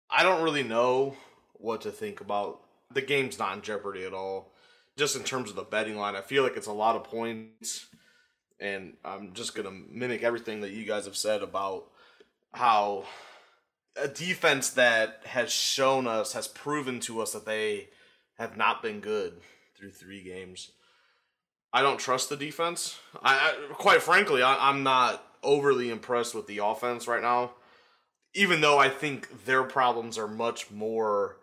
[0.10, 1.16] I don't really know
[1.54, 2.62] what to think about.
[2.94, 4.54] The game's not in jeopardy at all.
[4.98, 7.88] Just in terms of the betting line, I feel like it's a lot of points.
[8.60, 11.92] And I'm just going to mimic everything that you guys have said about
[12.54, 13.04] how
[13.96, 17.90] a defense that has shown us, has proven to us that they
[18.38, 19.34] have not been good
[19.78, 20.72] through three games.
[21.74, 22.98] I don't trust the defense.
[23.22, 27.52] I, I quite frankly, I, I'm not overly impressed with the offense right now.
[28.34, 31.38] Even though I think their problems are much more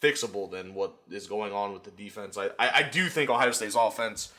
[0.00, 2.36] fixable than what is going on with the defense.
[2.36, 4.32] I, I, I do think Ohio State's offense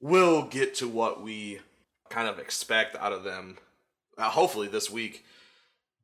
[0.00, 1.60] will get to what we
[2.08, 3.58] kind of expect out of them,
[4.18, 5.24] uh, hopefully this week.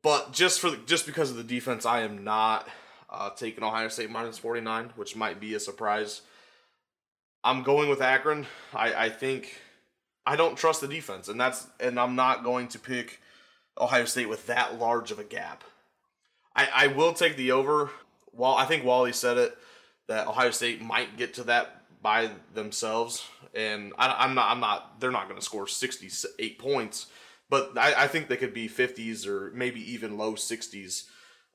[0.03, 2.69] But just for the, just because of the defense, I am not
[3.11, 6.23] uh, taking Ohio State minus forty nine, which might be a surprise.
[7.45, 8.47] I'm going with Akron.
[8.75, 9.61] I, I think
[10.27, 13.21] I don't trust the defense, and that's and I'm not going to pick
[13.79, 15.65] Ohio State with that large of a gap.
[16.55, 17.91] I, I will take the over
[18.39, 19.59] well, I think Wally said it
[20.07, 24.51] that Ohio State might get to that by themselves, and I, am not.
[24.51, 25.01] I'm not.
[25.01, 27.07] They're not going to score 68 points,
[27.51, 31.05] but I, I, think they could be 50s or maybe even low 60s,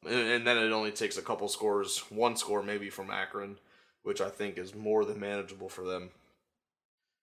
[0.07, 3.57] and, then it only takes a couple scores, one score maybe from Akron,
[4.03, 6.09] which I think is more than manageable for them.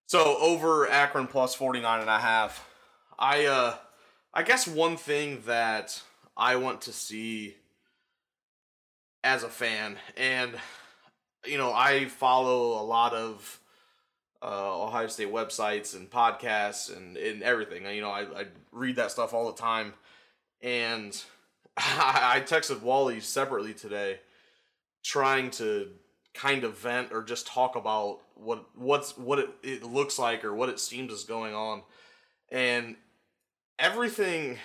[0.07, 2.66] So over Akron plus 49 and a half.
[3.18, 3.76] I uh
[4.33, 6.03] I guess one thing that
[6.37, 7.57] I want to see
[9.22, 10.55] as a fan, and
[11.45, 13.61] you know, I follow a lot of
[14.43, 17.87] uh, Ohio State websites and podcasts and, and everything.
[17.87, 19.95] You know, I, I read that stuff all the time.
[20.62, 21.20] And
[21.83, 24.20] I, texted Wally separately today
[25.03, 25.89] trying to
[26.35, 30.55] kind of vent or just talk about what what's what it, it looks like or
[30.55, 31.83] what it seems is going on.
[32.51, 32.97] And
[33.78, 34.59] everything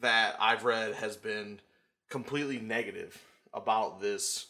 [0.00, 1.60] that I've read has been
[2.10, 3.20] completely negative
[3.54, 4.46] about this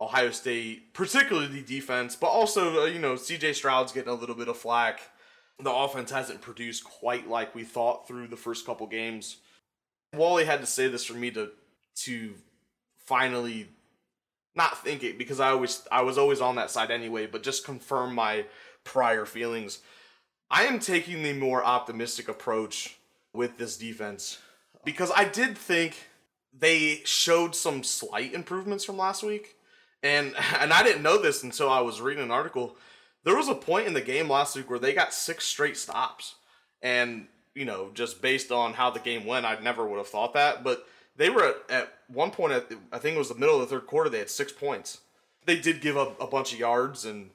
[0.00, 4.36] Ohio State, particularly the defense, but also, uh, you know, CJ Stroud's getting a little
[4.36, 5.00] bit of flack.
[5.58, 9.38] The offense hasn't produced quite like we thought through the first couple games.
[10.14, 11.50] Wally had to say this for me to
[12.04, 12.34] to
[12.98, 13.68] finally
[14.54, 17.64] not think it because I always I was always on that side anyway, but just
[17.64, 18.44] confirm my
[18.84, 19.80] prior feelings.
[20.50, 22.96] I am taking the more optimistic approach
[23.32, 24.38] with this defense
[24.84, 25.94] because I did think
[26.58, 29.56] they showed some slight improvements from last week.
[30.02, 32.76] And and I didn't know this until I was reading an article.
[33.24, 36.36] There was a point in the game last week where they got six straight stops.
[36.80, 37.26] And,
[37.58, 40.62] you know, just based on how the game went, I never would have thought that.
[40.62, 40.86] But
[41.16, 43.74] they were at, at one point, at, I think it was the middle of the
[43.74, 45.00] third quarter, they had six points.
[45.44, 47.30] They did give up a bunch of yards and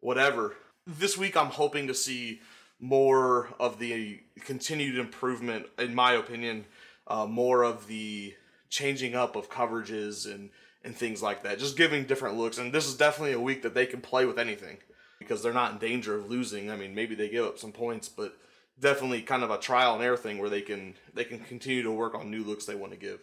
[0.00, 0.54] whatever.
[0.86, 2.40] This week, I'm hoping to see
[2.78, 6.66] more of the continued improvement, in my opinion,
[7.08, 8.34] uh, more of the
[8.68, 10.50] changing up of coverages and
[10.84, 11.58] and things like that.
[11.58, 12.58] Just giving different looks.
[12.58, 14.76] And this is definitely a week that they can play with anything
[15.18, 16.70] because they're not in danger of losing.
[16.70, 18.36] I mean, maybe they give up some points, but
[18.78, 21.90] definitely kind of a trial and error thing where they can they can continue to
[21.90, 23.20] work on new looks they want to give.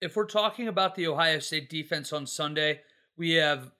[0.00, 2.80] If we're talking about the Ohio State defense on Sunday,
[3.16, 3.72] we have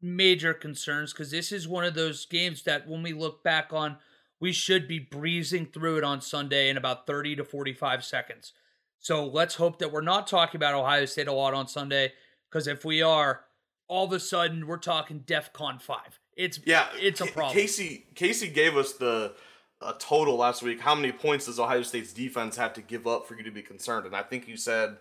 [0.00, 3.96] major concerns because this is one of those games that when we look back on,
[4.40, 8.52] we should be breezing through it on Sunday in about 30 to 45 seconds.
[8.98, 12.12] So let's hope that we're not talking about Ohio State a lot on Sunday
[12.50, 13.42] because if we are,
[13.88, 16.18] all of a sudden we're talking DEFCON five.
[16.36, 17.54] It's yeah, it's a problem.
[17.54, 19.34] Casey Casey gave us the
[19.80, 20.80] a total last week.
[20.80, 23.62] How many points does Ohio State's defense have to give up for you to be
[23.62, 24.06] concerned?
[24.06, 24.96] And I think you said,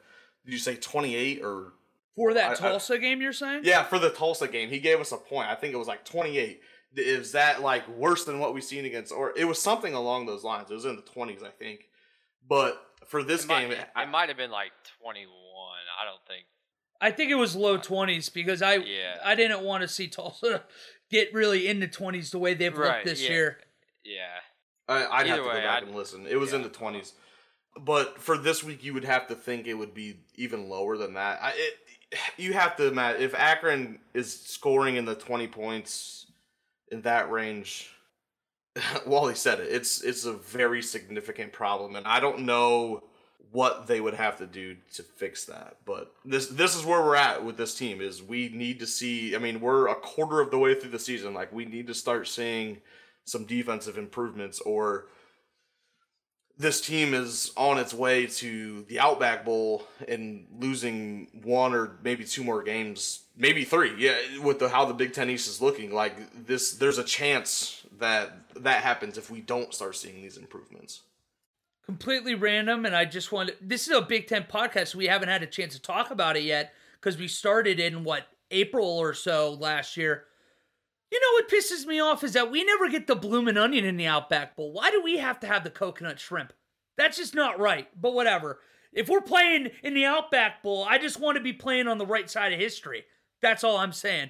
[0.46, 1.74] did you say twenty eight or
[2.16, 3.22] for that I, Tulsa I, game?
[3.22, 3.62] You're saying?
[3.64, 5.50] Yeah, for the Tulsa game, he gave us a point.
[5.50, 6.62] I think it was like twenty eight.
[6.96, 10.44] Is that like worse than what we've seen against, or it was something along those
[10.44, 10.72] lines?
[10.72, 11.90] It was in the twenties, I think.
[12.48, 14.72] But for this it game, might, it, it might have been like
[15.02, 15.82] twenty one.
[16.02, 16.46] I don't think
[17.02, 19.18] I think it was low twenties because I yeah.
[19.24, 20.64] I didn't want to see Tulsa
[21.12, 23.30] get really in the twenties the way they've right, looked this yeah.
[23.30, 23.58] year.
[24.04, 24.40] Yeah.
[24.88, 26.28] I, would have to way, go back I'd, and listen.
[26.28, 26.58] It was yeah.
[26.58, 27.14] in the twenties,
[27.80, 31.14] but for this week, you would have to think it would be even lower than
[31.16, 31.40] that.
[31.42, 36.28] I, it, you have to imagine if Akron is scoring in the twenty points
[36.92, 37.90] in that range.
[39.06, 39.68] Wally said it.
[39.72, 43.04] It's it's a very significant problem, and I don't know
[43.56, 45.78] what they would have to do to fix that.
[45.86, 49.34] But this this is where we're at with this team is we need to see
[49.36, 51.34] I mean, we're a quarter of the way through the season.
[51.34, 52.82] Like we need to start seeing
[53.26, 55.08] some defensive improvements or
[56.58, 62.24] this team is on its way to the Outback Bowl and losing one or maybe
[62.24, 63.94] two more games, maybe three.
[63.98, 67.86] Yeah, with the, how the Big Ten East is looking, like this, there's a chance
[68.00, 71.02] that that happens if we don't start seeing these improvements
[71.86, 75.30] completely random and i just want this is a big ten podcast so we haven't
[75.30, 79.14] had a chance to talk about it yet because we started in what april or
[79.14, 80.26] so last year
[81.12, 83.98] you know what pisses me off is that we never get the bloomin' onion in
[83.98, 86.54] the outback bowl why do we have to have the coconut shrimp
[86.98, 88.60] that's just not right but whatever
[88.94, 92.06] if we're playing in the outback bowl i just want to be playing on the
[92.06, 93.06] right side of history
[93.42, 94.30] that's all i'm saying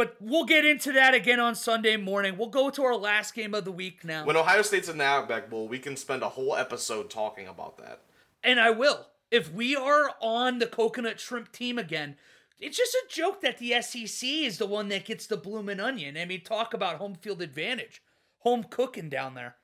[0.00, 2.38] but we'll get into that again on Sunday morning.
[2.38, 4.24] We'll go to our last game of the week now.
[4.24, 7.76] When Ohio State's in the Outback Bowl, we can spend a whole episode talking about
[7.76, 8.00] that.
[8.42, 9.08] And I will.
[9.30, 12.16] If we are on the coconut shrimp team again,
[12.60, 16.16] it's just a joke that the SEC is the one that gets the bloomin' onion.
[16.16, 18.02] I mean, talk about home field advantage,
[18.38, 19.56] home cooking down there.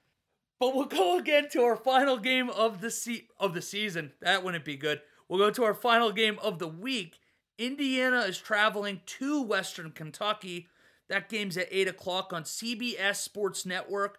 [0.58, 4.12] But we'll go again to our final game of the se- of the season.
[4.20, 5.02] That wouldn't be good.
[5.28, 7.18] We'll go to our final game of the week.
[7.58, 10.68] Indiana is traveling to Western Kentucky.
[11.08, 14.18] That game's at 8 o'clock on CBS Sports Network.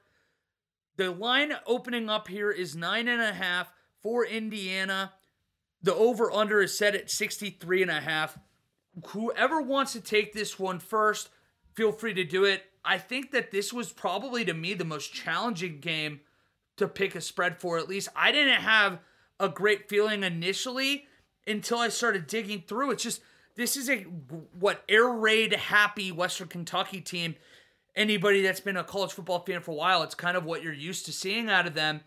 [0.95, 3.67] The line opening up here is 9.5
[4.01, 5.13] for Indiana.
[5.81, 8.39] The over under is set at 63.5.
[9.07, 11.29] Whoever wants to take this one first,
[11.75, 12.63] feel free to do it.
[12.83, 16.21] I think that this was probably to me the most challenging game
[16.77, 17.77] to pick a spread for.
[17.77, 18.99] At least I didn't have
[19.39, 21.05] a great feeling initially
[21.45, 22.91] until I started digging through.
[22.91, 23.21] It's just
[23.55, 24.03] this is a
[24.57, 27.35] what air raid happy Western Kentucky team.
[27.95, 30.71] Anybody that's been a college football fan for a while, it's kind of what you're
[30.71, 32.01] used to seeing out of them.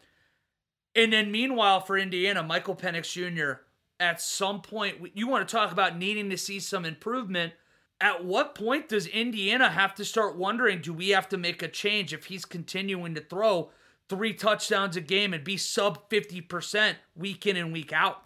[0.95, 3.63] And then meanwhile for Indiana, Michael Penix Jr.
[4.01, 7.53] At some point, you want to talk about needing to see some improvement.
[8.01, 11.69] At what point does Indiana have to start wondering do we have to make a
[11.69, 13.71] change if he's continuing to throw
[14.09, 18.25] three touchdowns a game and be sub 50% week in and week out?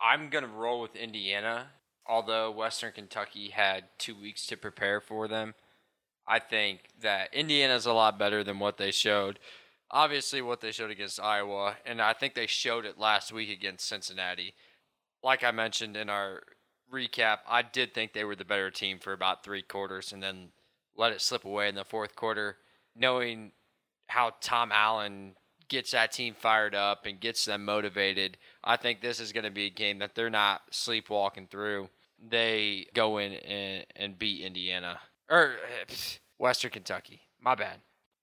[0.00, 1.70] I'm going to roll with Indiana,
[2.06, 5.54] although Western Kentucky had two weeks to prepare for them.
[6.28, 9.40] I think that Indiana's a lot better than what they showed.
[9.90, 13.88] Obviously, what they showed against Iowa, and I think they showed it last week against
[13.88, 14.54] Cincinnati.
[15.22, 16.42] Like I mentioned in our
[16.92, 20.50] recap, I did think they were the better team for about three quarters and then
[20.96, 22.58] let it slip away in the fourth quarter,
[22.94, 23.52] knowing
[24.08, 25.34] how Tom Allen
[25.68, 28.36] gets that team fired up and gets them motivated.
[28.62, 31.88] I think this is going to be a game that they're not sleepwalking through.
[32.18, 35.56] They go in and, and beat Indiana or er,
[36.38, 37.22] Western Kentucky.
[37.40, 37.80] My bad.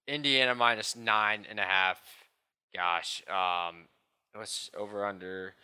[0.07, 1.99] Indiana minus nine and a half.
[2.73, 3.85] Gosh, um,
[4.33, 5.55] what's over under?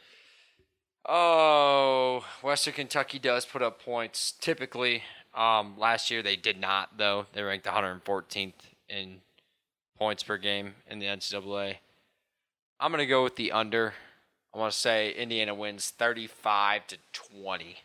[1.08, 5.04] Oh, Western Kentucky does put up points typically.
[5.34, 7.26] Um, last year they did not though.
[7.34, 8.54] They ranked 114th
[8.90, 9.22] in
[9.98, 11.78] points per game in the NCAA.
[12.80, 13.94] I'm gonna go with the under.
[14.54, 17.78] I want to say Indiana wins 35 to 20.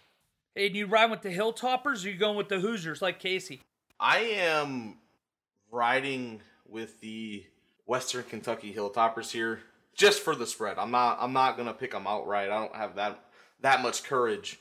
[0.54, 3.60] Hey, do you ride with the Hilltoppers or you going with the Hoosiers like Casey?
[3.98, 4.98] I am
[5.70, 7.44] riding with the
[7.86, 9.60] Western Kentucky Hilltoppers here
[9.94, 10.78] just for the spread.
[10.78, 12.50] I'm not I'm not gonna pick them outright.
[12.50, 13.24] I don't have that
[13.60, 14.58] that much courage,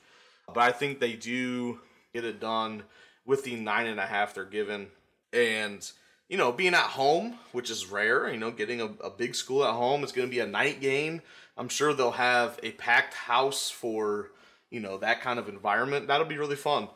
[0.47, 1.79] but I think they do
[2.13, 2.83] get it done
[3.25, 4.87] with the nine and a half they're given,
[5.31, 5.89] and
[6.27, 8.29] you know being at home, which is rare.
[8.29, 10.03] You know, getting a, a big school at home.
[10.03, 11.21] It's gonna be a night game.
[11.55, 14.31] I'm sure they'll have a packed house for
[14.71, 16.07] you know that kind of environment.
[16.07, 16.89] That'll be really fun.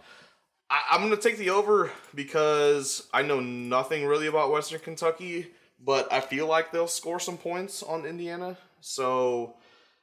[0.71, 5.51] I, I'm gonna take the over because I know nothing really about Western Kentucky
[5.83, 8.57] but I feel like they'll score some points on Indiana.
[8.81, 9.55] So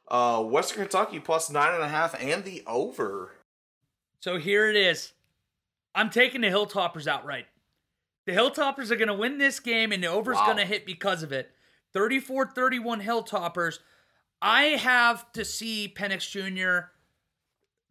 [0.08, 3.32] uh, Western Kentucky plus nine and a half and the over.
[4.20, 5.12] So here it is.
[5.94, 7.46] I'm taking the Hilltoppers outright.
[8.26, 10.46] The Hilltoppers are going to win this game, and the over's wow.
[10.46, 11.50] going to hit because of it.
[11.94, 13.78] 34 31 Hilltoppers.
[14.42, 16.90] I have to see Penix Jr.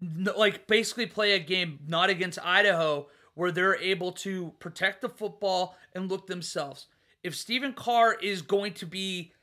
[0.02, 5.76] like basically play a game not against Idaho where they're able to protect the football
[5.94, 6.88] and look themselves
[7.28, 9.34] if Stephen Carr is going to be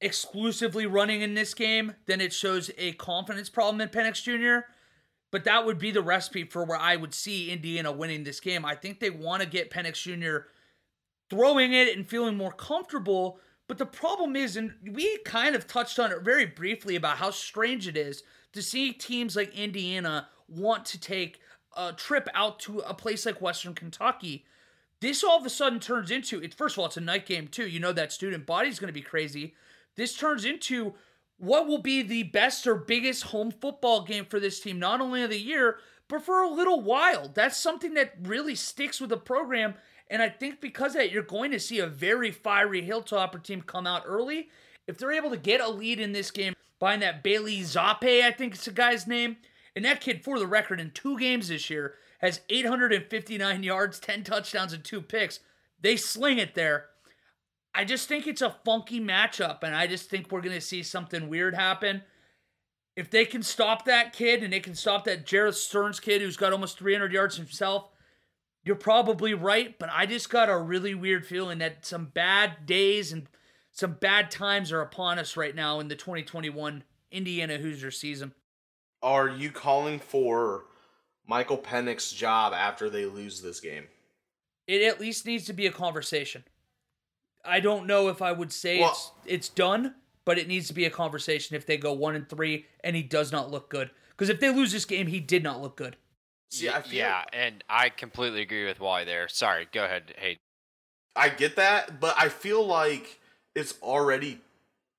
[0.00, 4.66] exclusively running in this game, then it shows a confidence problem in Penix Jr.
[5.30, 8.64] But that would be the recipe for where I would see Indiana winning this game.
[8.64, 10.46] I think they want to get Penix Jr.
[11.28, 13.40] throwing it and feeling more comfortable.
[13.66, 17.30] But the problem is, and we kind of touched on it very briefly about how
[17.30, 18.22] strange it is
[18.52, 21.40] to see teams like Indiana want to take
[21.76, 24.44] a trip out to a place like Western Kentucky
[25.00, 26.54] this all of a sudden turns into it.
[26.54, 27.66] First of all, it's a night game too.
[27.66, 29.54] You know that student body is going to be crazy.
[29.96, 30.94] This turns into
[31.36, 35.22] what will be the best or biggest home football game for this team, not only
[35.22, 35.78] of the year,
[36.08, 37.30] but for a little while.
[37.32, 39.74] That's something that really sticks with the program.
[40.10, 43.86] And I think because that, you're going to see a very fiery Hilltopper team come
[43.86, 44.48] out early.
[44.88, 48.30] If they're able to get a lead in this game, buying that Bailey Zappe, I
[48.30, 49.36] think it's the guy's name.
[49.74, 54.24] And that kid, for the record, in two games this year, has 859 yards, 10
[54.24, 55.40] touchdowns, and two picks.
[55.80, 56.86] They sling it there.
[57.74, 60.82] I just think it's a funky matchup, and I just think we're going to see
[60.82, 62.02] something weird happen.
[62.96, 66.36] If they can stop that kid and they can stop that Jerreth Sterns kid who's
[66.36, 67.90] got almost 300 yards himself,
[68.64, 73.12] you're probably right, but I just got a really weird feeling that some bad days
[73.12, 73.28] and
[73.78, 78.34] some bad times are upon us right now in the 2021 Indiana Hoosier season.
[79.04, 80.64] Are you calling for
[81.28, 83.84] Michael Penix's job after they lose this game?
[84.66, 86.42] It at least needs to be a conversation.
[87.44, 90.74] I don't know if I would say well, it's it's done, but it needs to
[90.74, 93.90] be a conversation if they go one and three and he does not look good.
[94.10, 95.96] Because if they lose this game, he did not look good.
[96.50, 99.28] See, I yeah, and I completely agree with Wally there.
[99.28, 100.38] Sorry, go ahead, Hey.
[101.14, 103.20] I get that, but I feel like
[103.58, 104.40] it's already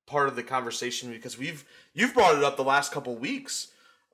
[0.06, 3.68] part of the conversation because we've you've brought it up the last couple weeks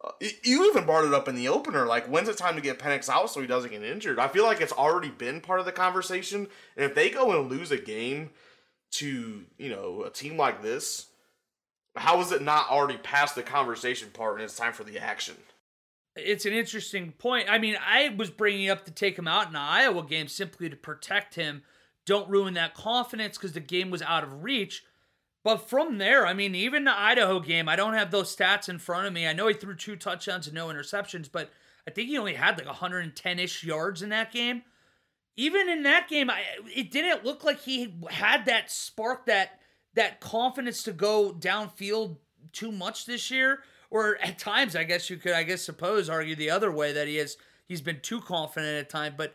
[0.05, 0.11] uh,
[0.43, 1.87] you even brought it up in the opener.
[1.87, 4.19] Like, when's it time to get Penix out so he doesn't get injured?
[4.19, 6.49] I feel like it's already been part of the conversation.
[6.77, 8.31] And if they go and lose a game
[8.93, 11.07] to, you know, a team like this,
[11.97, 15.37] how is it not already past the conversation part and it's time for the action?
[16.15, 17.51] It's an interesting point.
[17.51, 20.69] I mean, I was bringing up to take him out in the Iowa game simply
[20.69, 21.63] to protect him.
[22.07, 24.85] Don't ruin that confidence because the game was out of reach.
[25.45, 28.79] But from there, I mean, even the Idaho game, I don't have those stats in
[28.79, 29.29] front of me.
[29.29, 31.51] I know he threw two touchdowns and no interceptions, but
[31.87, 34.63] I think he only had like 110 ish yards in that game.
[35.37, 36.43] Even in that game, I,
[36.75, 39.61] it didn't look like he had that spark, that
[39.95, 42.17] that confidence to go downfield
[42.53, 43.61] too much this year.
[43.91, 47.07] Or at times, I guess you could, I guess, suppose argue the other way that
[47.07, 47.37] he has
[47.67, 49.15] he's been too confident at time.
[49.17, 49.35] But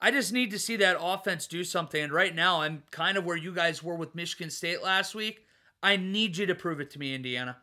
[0.00, 2.00] I just need to see that offense do something.
[2.00, 5.46] And right now, I'm kind of where you guys were with Michigan State last week.
[5.82, 7.58] I need you to prove it to me, Indiana.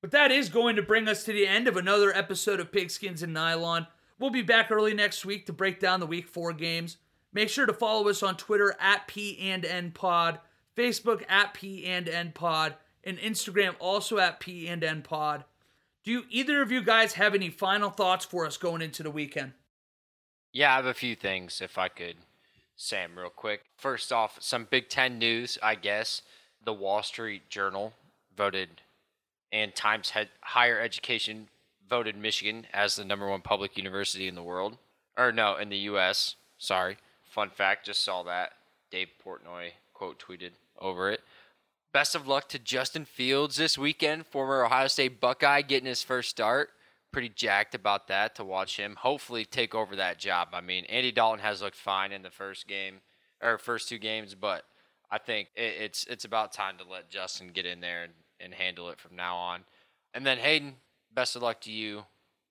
[0.00, 3.22] But that is going to bring us to the end of another episode of Pigskins
[3.22, 3.86] and Nylon.
[4.18, 6.96] We'll be back early next week to break down the week four games.
[7.32, 10.40] Make sure to follow us on Twitter at P and N Pod,
[10.76, 12.74] Facebook at P and N Pod,
[13.04, 15.44] and Instagram also at P and N Pod.
[16.02, 19.52] Do either of you guys have any final thoughts for us going into the weekend?
[20.52, 22.16] Yeah, I have a few things if I could
[22.76, 23.62] say them real quick.
[23.76, 26.22] First off, some Big Ten news, I guess.
[26.64, 27.92] The Wall Street Journal
[28.36, 28.68] voted
[29.52, 31.48] and Times had Higher Education
[31.88, 34.78] voted Michigan as the number one public university in the world.
[35.16, 36.36] Or no, in the U.S.
[36.58, 36.96] Sorry.
[37.24, 38.52] Fun fact, just saw that.
[38.90, 41.20] Dave Portnoy quote tweeted over it.
[41.92, 46.30] Best of luck to Justin Fields this weekend, former Ohio State Buckeye getting his first
[46.30, 46.70] start.
[47.12, 50.48] Pretty jacked about that to watch him hopefully take over that job.
[50.52, 53.00] I mean, Andy Dalton has looked fine in the first game
[53.42, 54.64] or first two games, but
[55.10, 58.54] I think it, it's it's about time to let Justin get in there and, and
[58.54, 59.64] handle it from now on.
[60.14, 60.74] And then Hayden,
[61.12, 62.04] best of luck to you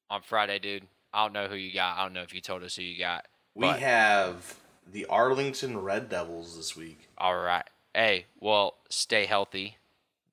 [0.09, 0.83] on Friday, dude.
[1.13, 1.97] I don't know who you got.
[1.97, 3.25] I don't know if you told us who you got.
[3.55, 4.59] We but- have
[4.91, 7.09] the Arlington Red Devils this week.
[7.17, 7.65] All right.
[7.93, 9.77] Hey, well, stay healthy.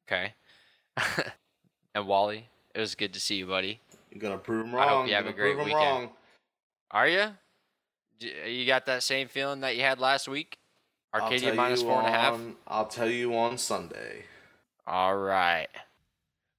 [0.06, 0.34] Okay.
[1.94, 3.80] and Wally, it was good to see you, buddy.
[4.16, 5.08] You're gonna prove them I hope wrong.
[5.08, 5.84] you have Gonna a great prove 'em weekend.
[6.06, 6.16] wrong.
[6.90, 7.36] Are you?
[8.46, 10.58] You got that same feeling that you had last week?
[11.12, 12.32] I'll Arcadia tell minus you four and a half.
[12.34, 14.24] on- I'll tell you on Sunday.
[14.86, 15.68] All right.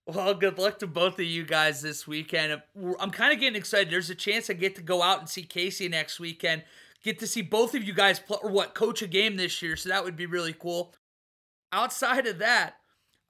[0.06, 2.62] Well, good luck to both of you guys this weekend.
[3.00, 3.92] I'm kind of getting excited.
[3.92, 6.64] There's a chance I get to go out and see Casey next weekend.
[7.04, 9.76] Get to see both of you guys play, or what coach a game this year,
[9.76, 10.94] so that would be really cool.
[11.72, 12.78] Outside of that,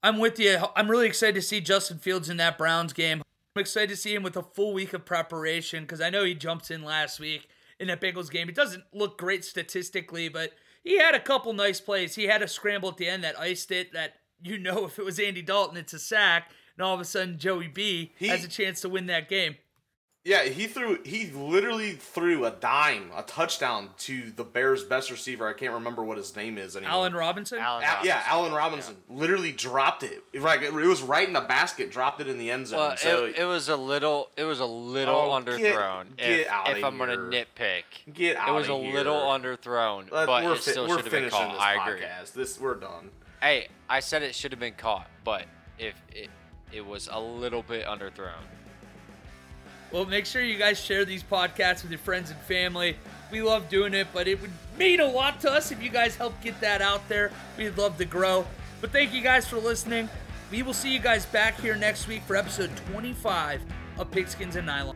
[0.03, 0.57] I'm with you.
[0.75, 3.21] I'm really excited to see Justin Fields in that Browns game.
[3.57, 6.35] I'm excited to see him with a full week of preparation because I know he
[6.35, 7.49] jumped in last week
[7.79, 8.49] in that Bengals game.
[8.49, 10.51] It doesn't look great statistically, but
[10.83, 12.13] he had a couple nice plays.
[12.13, 13.93] He had a scramble at the end that iced it.
[13.93, 17.05] That you know, if it was Andy Dalton, it's a sack, and all of a
[17.05, 19.55] sudden Joey B He- has a chance to win that game.
[20.27, 20.99] Yeah, he threw.
[21.05, 25.47] He literally threw a dime, a touchdown to the Bears' best receiver.
[25.47, 26.91] I can't remember what his name is anymore.
[26.91, 27.59] Allen Robinson.
[27.59, 28.31] Allen Al- yeah, Robinson.
[28.33, 30.21] Allen Robinson literally dropped it.
[30.37, 32.79] Like it was right in the basket, dropped it in the end zone.
[32.79, 36.17] Well, so it, it was a little, it was a little Oh, get- underthrown.
[36.17, 38.95] get if outta if I'm gonna nitpick, get out it was a here.
[38.95, 41.53] little underthrown, Let- but we're it fi- still we're should have been finishing caught.
[41.53, 42.01] this I agree.
[42.01, 42.33] podcast.
[42.33, 43.11] This we're done.
[43.41, 45.45] Hey, I said it should have been caught, but
[45.79, 46.29] if it,
[46.73, 48.43] it was a little bit underthrown.
[49.91, 52.97] Well, make sure you guys share these podcasts with your friends and family.
[53.31, 56.15] We love doing it, but it would mean a lot to us if you guys
[56.15, 57.31] help get that out there.
[57.57, 58.45] We'd love to grow.
[58.81, 60.09] But thank you guys for listening.
[60.51, 63.61] We will see you guys back here next week for episode 25
[63.97, 64.95] of Pigskins and Nylon.